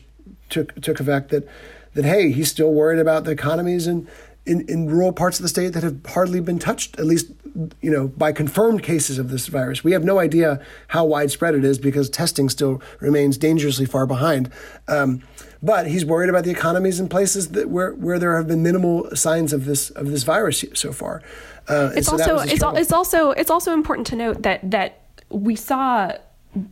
took, 0.48 0.74
took 0.80 0.98
effect, 0.98 1.30
that, 1.30 1.46
that, 1.94 2.04
hey, 2.04 2.32
he's 2.32 2.50
still 2.50 2.72
worried 2.72 2.98
about 2.98 3.24
the 3.24 3.30
economies 3.30 3.86
in, 3.86 4.08
in, 4.44 4.68
in 4.68 4.88
rural 4.88 5.12
parts 5.12 5.38
of 5.38 5.42
the 5.42 5.48
state 5.48 5.72
that 5.72 5.82
have 5.82 6.04
hardly 6.06 6.40
been 6.40 6.58
touched, 6.58 6.98
at 6.98 7.06
least 7.06 7.32
you 7.80 7.90
know, 7.90 8.08
by 8.08 8.32
confirmed 8.32 8.82
cases 8.82 9.18
of 9.18 9.30
this 9.30 9.46
virus. 9.46 9.84
We 9.84 9.92
have 9.92 10.04
no 10.04 10.18
idea 10.18 10.60
how 10.88 11.04
widespread 11.04 11.54
it 11.54 11.64
is 11.64 11.78
because 11.78 12.08
testing 12.08 12.48
still 12.48 12.80
remains 13.00 13.36
dangerously 13.36 13.84
far 13.84 14.06
behind. 14.06 14.50
Um, 14.88 15.22
but 15.62 15.86
he's 15.86 16.04
worried 16.04 16.30
about 16.30 16.44
the 16.44 16.50
economies 16.50 16.98
in 16.98 17.08
places 17.08 17.48
that 17.50 17.68
where, 17.68 17.92
where 17.92 18.18
there 18.18 18.36
have 18.36 18.48
been 18.48 18.62
minimal 18.62 19.14
signs 19.14 19.52
of 19.52 19.64
this 19.64 19.90
of 19.90 20.10
this 20.10 20.22
virus 20.22 20.64
so 20.74 20.92
far. 20.92 21.22
Uh, 21.68 21.90
it's 21.94 22.06
so 22.06 22.12
also 22.12 22.38
it's, 22.38 22.62
it's 22.62 22.92
also 22.92 23.30
it's 23.32 23.50
also 23.50 23.72
important 23.72 24.06
to 24.08 24.16
note 24.16 24.42
that 24.42 24.68
that 24.70 25.02
we 25.28 25.54
saw 25.54 26.12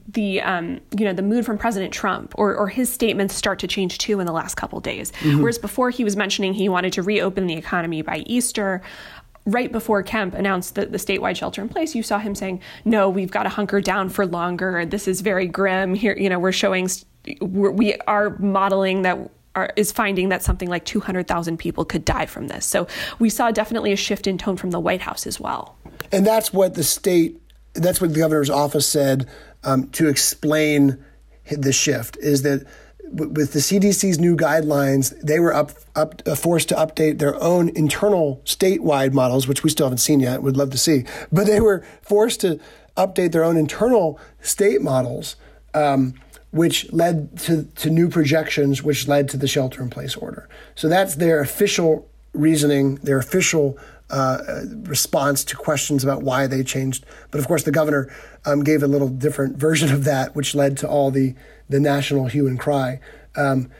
the 0.09 0.41
um, 0.43 0.81
you 0.97 1.05
know 1.05 1.13
the 1.13 1.23
mood 1.23 1.47
from 1.47 1.59
President 1.59 1.93
Trump 1.93 2.35
or, 2.37 2.55
or 2.55 2.69
his 2.69 2.93
statements 2.93 3.35
start 3.35 3.59
to 3.61 3.67
change 3.67 3.99
too 3.99 4.21
in 4.21 4.27
the 4.27 4.33
last 4.33 4.57
couple 4.57 4.81
days. 4.81 5.13
Mm-hmm. 5.21 5.41
Whereas 5.41 5.59
before 5.59 5.91
he 5.91 6.05
was 6.05 6.17
mentioning 6.17 6.55
he 6.55 6.69
wanted 6.69 6.93
to 6.95 7.03
reopen 7.03 7.47
the 7.47 7.55
economy 7.55 8.03
by 8.03 8.23
Easter. 8.27 8.83
Right 9.47 9.73
before 9.73 10.03
Kemp 10.03 10.35
announced 10.35 10.75
the, 10.75 10.85
the 10.85 10.99
statewide 10.99 11.35
shelter 11.35 11.63
in 11.63 11.71
place, 11.71 11.95
you 11.95 12.03
saw 12.03 12.19
him 12.19 12.35
saying, 12.35 12.61
"No, 12.85 13.09
we've 13.09 13.31
got 13.31 13.45
to 13.45 13.49
hunker 13.49 13.81
down 13.81 14.11
for 14.11 14.27
longer. 14.27 14.85
This 14.85 15.09
is 15.09 15.23
very 15.23 15.47
grim. 15.47 15.95
Here, 15.95 16.15
you 16.17 16.29
know, 16.29 16.39
we're 16.39 16.53
showing, 16.53 16.91
we're, 17.41 17.71
we 17.71 17.95
are 18.07 18.37
modeling 18.39 19.01
that 19.03 19.31
are, 19.55 19.73
is 19.77 19.93
finding 19.93 20.29
that 20.29 20.43
something 20.43 20.69
like 20.69 20.85
200,000 20.85 21.57
people 21.57 21.85
could 21.85 22.05
die 22.05 22.27
from 22.27 22.49
this. 22.49 22.67
So 22.67 22.87
we 23.19 23.31
saw 23.31 23.51
definitely 23.51 23.93
a 23.93 23.97
shift 23.97 24.27
in 24.27 24.39
tone 24.39 24.57
from 24.57 24.71
the 24.71 24.81
White 24.81 25.01
House 25.01 25.27
as 25.27 25.41
well. 25.41 25.77
And 26.13 26.27
that's 26.27 26.53
what 26.53 26.75
the 26.75 26.85
state, 26.85 27.41
that's 27.83 28.01
what 28.01 28.13
the 28.13 28.19
governor's 28.21 28.51
office 28.51 28.87
said 28.87 29.29
um, 29.65 29.89
to 29.91 30.09
explain 30.09 31.05
the 31.51 31.73
shift 31.73 32.17
is 32.19 32.43
that 32.43 32.67
with 33.13 33.53
the 33.53 33.59
CDC's 33.59 34.19
new 34.21 34.37
guidelines, 34.37 35.19
they 35.21 35.41
were 35.41 35.53
up, 35.53 35.73
up 35.97 36.23
uh, 36.27 36.35
forced 36.35 36.69
to 36.69 36.77
update 36.77 37.19
their 37.19 37.41
own 37.43 37.69
internal 37.71 38.41
statewide 38.45 39.13
models, 39.13 39.49
which 39.49 39.65
we 39.65 39.71
still 39.71 39.87
haven't 39.87 39.99
seen 39.99 40.21
yet. 40.21 40.43
Would 40.43 40.57
love 40.57 40.71
to 40.71 40.79
see, 40.79 41.05
but 41.33 41.47
they 41.47 41.61
were 41.61 41.85
forced 42.03 42.41
to 42.43 42.61
update 42.97 43.33
their 43.33 43.45
own 43.45 43.57
internal 43.57 44.21
state 44.43 44.81
models, 44.81 45.37
um, 45.75 46.15
which 46.53 46.93
led 46.93 47.37
to, 47.41 47.65
to 47.65 47.91
new 47.91 48.09
projections, 48.09 48.83
which 48.83 49.09
led 49.09 49.29
to 49.31 49.37
the 49.37 49.49
shelter-in-place 49.49 50.17
order. 50.17 50.49
So 50.77 50.89
that's 50.89 51.17
their 51.17 51.41
official 51.41 52.09
reasoning, 52.33 52.97
their 52.97 53.19
official 53.19 53.77
uh, 54.11 54.65
response 54.83 55.45
to 55.45 55.57
questions 55.57 56.05
about 56.05 56.23
why 56.23 56.47
they 56.47 56.63
changed. 56.63 57.05
But 57.31 57.41
of 57.41 57.47
course, 57.47 57.63
the 57.63 57.73
governor 57.73 58.13
um, 58.45 58.65
gave 58.65 58.83
a 58.83 58.87
little 58.87 59.09
different 59.09 59.57
version 59.57 59.93
of 59.93 60.05
that, 60.05 60.35
which 60.35 60.55
led 60.55 60.77
to 60.79 60.89
all 60.89 61.11
the 61.11 61.35
the 61.69 61.81
national 61.81 62.27
hue 62.27 62.49
and 62.49 62.59
cry. 62.59 63.01
Um, 63.37 63.71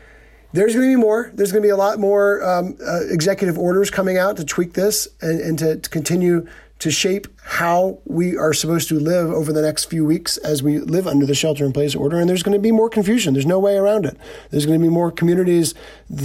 there's 0.53 0.73
going 0.73 0.89
to 0.89 0.97
be 0.97 1.01
more. 1.01 1.31
There's 1.33 1.51
going 1.51 1.61
to 1.61 1.65
be 1.65 1.71
a 1.71 1.77
lot 1.77 1.99
more 1.99 2.43
um, 2.43 2.77
uh, 2.85 3.01
executive 3.09 3.57
orders 3.57 3.89
coming 3.89 4.17
out 4.17 4.37
to 4.37 4.45
tweak 4.45 4.73
this 4.73 5.07
and, 5.21 5.39
and 5.39 5.59
to, 5.59 5.77
to 5.77 5.89
continue 5.89 6.47
to 6.81 6.89
shape 6.89 7.27
how 7.43 7.99
we 8.05 8.35
are 8.35 8.53
supposed 8.53 8.89
to 8.89 8.99
live 8.99 9.29
over 9.29 9.53
the 9.53 9.61
next 9.61 9.85
few 9.85 10.03
weeks 10.03 10.37
as 10.37 10.63
we 10.63 10.79
live 10.79 11.05
under 11.05 11.27
the 11.27 11.35
shelter 11.35 11.63
in 11.63 11.71
place 11.71 11.93
order. 11.93 12.17
And 12.17 12.27
there's 12.27 12.41
going 12.41 12.57
to 12.57 12.59
be 12.59 12.71
more 12.71 12.89
confusion. 12.89 13.33
There's 13.33 13.45
no 13.45 13.59
way 13.59 13.77
around 13.77 14.07
it. 14.07 14.17
There's 14.49 14.65
going 14.65 14.79
to 14.79 14.83
be 14.83 14.89
more 14.89 15.11
communities 15.11 15.75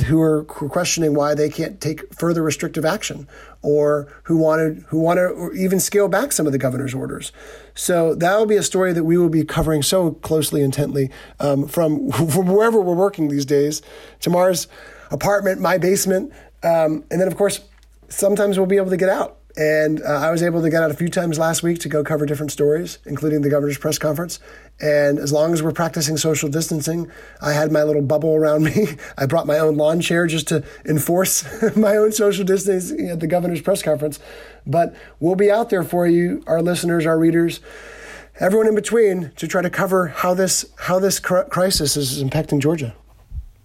who 0.07 0.19
are 0.19 0.45
questioning 0.45 1.14
why 1.14 1.35
they 1.35 1.51
can't 1.51 1.79
take 1.79 2.14
further 2.14 2.42
restrictive 2.42 2.87
action 2.87 3.29
or 3.61 4.09
who 4.23 4.38
wanted 4.38 4.83
who 4.88 4.99
want 4.99 5.19
to 5.19 5.53
even 5.53 5.79
scale 5.79 6.09
back 6.09 6.33
some 6.33 6.47
of 6.47 6.53
the 6.53 6.59
governor's 6.59 6.95
orders. 6.95 7.33
So 7.75 8.14
that 8.14 8.38
will 8.38 8.47
be 8.47 8.57
a 8.57 8.62
story 8.62 8.95
that 8.95 9.05
we 9.05 9.19
will 9.19 9.29
be 9.29 9.45
covering 9.45 9.83
so 9.83 10.12
closely, 10.12 10.62
intently 10.62 11.11
um, 11.38 11.69
from, 11.69 12.11
from 12.12 12.47
wherever 12.47 12.81
we're 12.81 12.95
working 12.95 13.29
these 13.29 13.45
days. 13.45 13.83
Tamar's 14.21 14.69
apartment, 15.11 15.61
my 15.61 15.77
basement, 15.77 16.33
um, 16.62 17.05
and 17.11 17.21
then 17.21 17.29
of 17.29 17.37
course 17.37 17.61
sometimes 18.09 18.57
we'll 18.57 18.66
be 18.66 18.79
able 18.79 18.88
to 18.88 18.97
get 18.97 19.11
out 19.11 19.37
and 19.57 20.03
uh, 20.03 20.07
I 20.07 20.31
was 20.31 20.42
able 20.42 20.61
to 20.61 20.69
get 20.69 20.83
out 20.83 20.90
a 20.90 20.95
few 20.95 21.09
times 21.09 21.38
last 21.38 21.62
week 21.62 21.79
to 21.81 21.88
go 21.88 22.05
cover 22.05 22.27
different 22.27 22.53
stories, 22.53 22.99
including 23.07 23.40
the 23.40 23.49
governor's 23.49 23.79
press 23.79 23.99
conference. 23.99 24.38
And 24.81 25.19
as 25.19 25.33
long 25.33 25.55
as 25.55 25.62
we're 25.62 25.73
practicing 25.73 26.19
social 26.19 26.51
distancing, 26.51 27.11
I 27.40 27.53
had 27.53 27.73
my 27.73 27.83
little 27.83 28.03
bubble 28.03 28.35
around 28.35 28.64
me. 28.77 28.88
I 29.16 29.25
brought 29.25 29.47
my 29.47 29.59
own 29.59 29.77
lawn 29.77 30.01
chair 30.01 30.27
just 30.27 30.49
to 30.49 30.62
enforce 30.85 31.45
my 31.77 31.97
own 31.97 32.12
social 32.12 32.45
distancing 32.45 33.09
at 33.09 33.21
the 33.21 33.27
governor's 33.27 33.62
press 33.62 33.83
conference. 33.83 34.19
But 34.66 34.95
we'll 35.21 35.37
be 35.37 35.51
out 35.51 35.71
there 35.71 35.85
for 35.85 36.07
you, 36.07 36.42
our 36.47 36.61
listeners, 36.61 37.07
our 37.07 37.19
readers, 37.19 37.61
everyone 38.38 38.66
in 38.66 38.75
between, 38.75 39.33
to 39.37 39.49
try 39.49 39.62
to 39.62 39.71
cover 39.71 40.09
how 40.09 40.35
this 40.35 40.66
how 40.77 40.99
this 40.99 41.19
crisis 41.19 41.97
is 41.97 42.23
impacting 42.23 42.61
Georgia. 42.61 42.95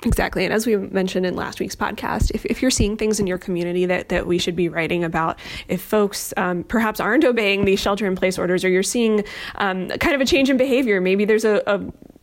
Exactly. 0.03 0.43
And 0.45 0.53
as 0.53 0.65
we 0.65 0.75
mentioned 0.75 1.25
in 1.25 1.35
last 1.35 1.59
week's 1.59 1.75
podcast, 1.75 2.31
if, 2.33 2.43
if 2.45 2.61
you're 2.61 2.71
seeing 2.71 2.97
things 2.97 3.19
in 3.19 3.27
your 3.27 3.37
community 3.37 3.85
that, 3.85 4.09
that 4.09 4.25
we 4.25 4.39
should 4.39 4.55
be 4.55 4.67
writing 4.67 5.03
about, 5.03 5.37
if 5.67 5.81
folks 5.81 6.33
um, 6.37 6.63
perhaps 6.63 6.99
aren't 6.99 7.23
obeying 7.23 7.65
these 7.65 7.79
shelter 7.79 8.07
in 8.07 8.15
place 8.15 8.39
orders, 8.39 8.65
or 8.65 8.69
you're 8.69 8.81
seeing 8.81 9.23
um, 9.55 9.89
kind 9.99 10.15
of 10.15 10.21
a 10.21 10.25
change 10.25 10.49
in 10.49 10.57
behavior, 10.57 10.99
maybe 11.01 11.23
there's 11.23 11.45
a, 11.45 11.61
a 11.67 11.79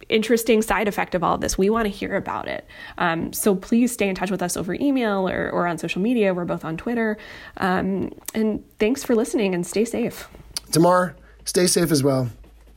interesting 0.08 0.62
side 0.62 0.88
effect 0.88 1.14
of 1.14 1.22
all 1.22 1.34
of 1.34 1.40
this. 1.40 1.56
We 1.56 1.70
want 1.70 1.84
to 1.84 1.90
hear 1.90 2.16
about 2.16 2.48
it. 2.48 2.66
Um, 2.96 3.32
so 3.32 3.54
please 3.54 3.92
stay 3.92 4.08
in 4.08 4.14
touch 4.14 4.30
with 4.30 4.42
us 4.42 4.56
over 4.56 4.74
email 4.74 5.28
or, 5.28 5.50
or 5.50 5.66
on 5.66 5.78
social 5.78 6.02
media. 6.02 6.34
We're 6.34 6.46
both 6.46 6.64
on 6.64 6.76
Twitter. 6.76 7.16
Um, 7.58 8.12
and 8.34 8.64
thanks 8.78 9.04
for 9.04 9.14
listening 9.14 9.54
and 9.54 9.66
stay 9.66 9.84
safe. 9.84 10.28
Tamar, 10.72 11.14
stay 11.44 11.66
safe 11.66 11.92
as 11.92 12.02
well. 12.02 12.28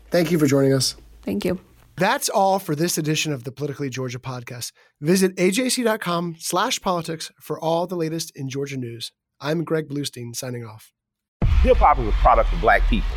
Thank 0.09 0.31
you 0.31 0.37
for 0.37 0.45
joining 0.45 0.73
us. 0.73 0.95
Thank 1.23 1.45
you. 1.45 1.59
That's 2.01 2.29
all 2.29 2.57
for 2.57 2.73
this 2.73 2.97
edition 2.97 3.31
of 3.31 3.43
the 3.43 3.51
Politically 3.51 3.87
Georgia 3.87 4.17
podcast. 4.17 4.71
Visit 5.01 5.35
ajc.com 5.35 6.37
slash 6.39 6.81
politics 6.81 7.31
for 7.39 7.59
all 7.59 7.85
the 7.85 7.95
latest 7.95 8.35
in 8.35 8.49
Georgia 8.49 8.75
news. 8.75 9.11
I'm 9.39 9.63
Greg 9.63 9.87
Bluestein 9.87 10.35
signing 10.35 10.65
off. 10.65 10.91
Hip 11.61 11.77
hop 11.77 11.99
is 11.99 12.07
a 12.07 12.11
product 12.13 12.51
of 12.53 12.59
black 12.59 12.81
people. 12.89 13.11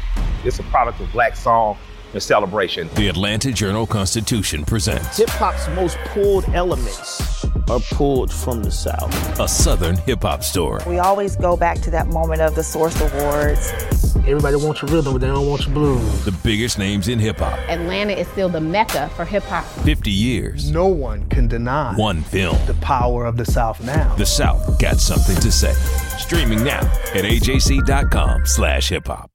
It's 0.45 0.59
a 0.59 0.63
product 0.65 1.01
of 1.01 1.11
black 1.13 1.35
song 1.35 1.79
and 2.13 2.23
celebration. 2.23 2.91
The 2.97 3.09
Atlanta 3.09 3.53
Journal 3.53 3.87
Constitution 3.87 4.67
presents 4.67 5.17
Hip 5.17 5.31
hop's 5.31 5.67
most 5.69 5.97
pulled 6.09 6.47
elements 6.51 7.47
are 7.71 7.81
pulled 7.93 8.31
from 8.31 8.63
the 8.63 8.71
South. 8.71 9.41
A 9.41 9.49
Southern 9.49 9.97
hip 9.97 10.21
hop 10.21 10.45
story. 10.45 10.83
We 10.87 10.99
always 10.99 11.37
go 11.37 11.57
back 11.57 11.79
to 11.81 11.91
that 11.93 12.09
moment 12.09 12.43
of 12.43 12.55
the 12.55 12.63
Source 12.63 13.01
Awards. 13.01 13.73
Everybody 14.17 14.57
wants 14.57 14.83
your 14.83 14.91
rhythm, 14.91 15.13
but 15.13 15.21
they 15.21 15.27
don't 15.27 15.47
want 15.47 15.67
your 15.67 15.75
blues. 15.75 16.25
The 16.25 16.33
biggest 16.43 16.79
names 16.79 17.09
in 17.09 17.19
hip 17.19 17.39
hop. 17.39 17.59
Atlanta 17.69 18.13
is 18.13 18.29
still 18.29 18.49
the 18.49 18.61
mecca 18.61 19.11
for 19.11 19.25
hip 19.25 19.43
hop. 19.45 19.65
50 19.85 20.11
years. 20.11 20.71
No 20.71 20.87
one 20.87 21.29
can 21.29 21.49
deny 21.49 21.95
one 21.95 22.23
film. 22.23 22.57
The 22.67 22.75
power 22.75 23.27
of 23.27 23.37
the 23.37 23.45
South 23.45 23.83
now. 23.83 24.15
The 24.17 24.27
South 24.27 24.79
got 24.79 24.99
something 24.99 25.37
to 25.37 25.53
say. 25.53 25.73
Streaming 26.19 26.65
now 26.65 26.81
at 27.15 27.25
ajc.com 27.25 28.47
slash 28.47 28.89
hip 28.89 29.07
hop. 29.07 29.31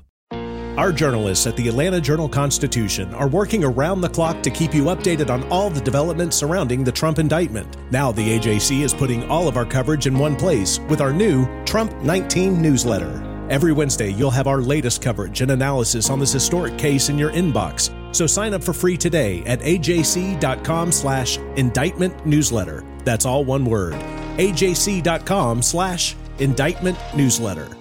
Our 0.80 0.94
journalists 0.94 1.46
at 1.46 1.58
the 1.58 1.68
Atlanta 1.68 2.00
Journal 2.00 2.30
Constitution 2.30 3.14
are 3.14 3.28
working 3.28 3.66
around 3.66 4.00
the 4.00 4.08
clock 4.08 4.42
to 4.44 4.50
keep 4.50 4.74
you 4.74 4.86
updated 4.86 5.30
on 5.30 5.44
all 5.52 5.70
the 5.70 5.82
developments 5.82 6.38
surrounding 6.38 6.86
the 6.86 6.92
Trump 6.92 7.20
indictment. 7.20 7.76
Now, 7.92 8.14
the 8.14 8.40
AJC 8.40 8.82
is 8.84 8.94
putting 8.94 9.30
all 9.30 9.50
of 9.50 9.58
our 9.58 9.66
coverage 9.66 10.08
in 10.08 10.18
one 10.18 10.38
place 10.38 10.80
with 10.88 11.02
our 11.02 11.12
new 11.12 11.46
Trump 11.66 11.94
19 12.02 12.62
newsletter. 12.62 13.29
Every 13.50 13.74
Wednesday, 13.74 14.12
you'll 14.12 14.30
have 14.30 14.46
our 14.46 14.62
latest 14.62 15.02
coverage 15.02 15.42
and 15.42 15.50
analysis 15.50 16.12
on 16.12 16.20
this 16.20 16.32
historic 16.32 16.78
case 16.78 17.10
in 17.10 17.18
your 17.18 17.32
inbox. 17.32 17.90
So 18.16 18.28
sign 18.28 18.54
up 18.54 18.64
for 18.64 18.74
free 18.74 18.96
today 18.96 19.44
at 19.46 19.60
ajc.com 19.62 20.92
slash 20.92 21.38
indictment 21.56 22.26
newsletter. 22.28 22.86
That's 23.06 23.26
all 23.26 23.44
one 23.44 23.66
word. 23.66 23.94
ajc.com 23.94 25.64
slash 25.64 26.16
indictment 26.38 26.98
newsletter. 27.16 27.79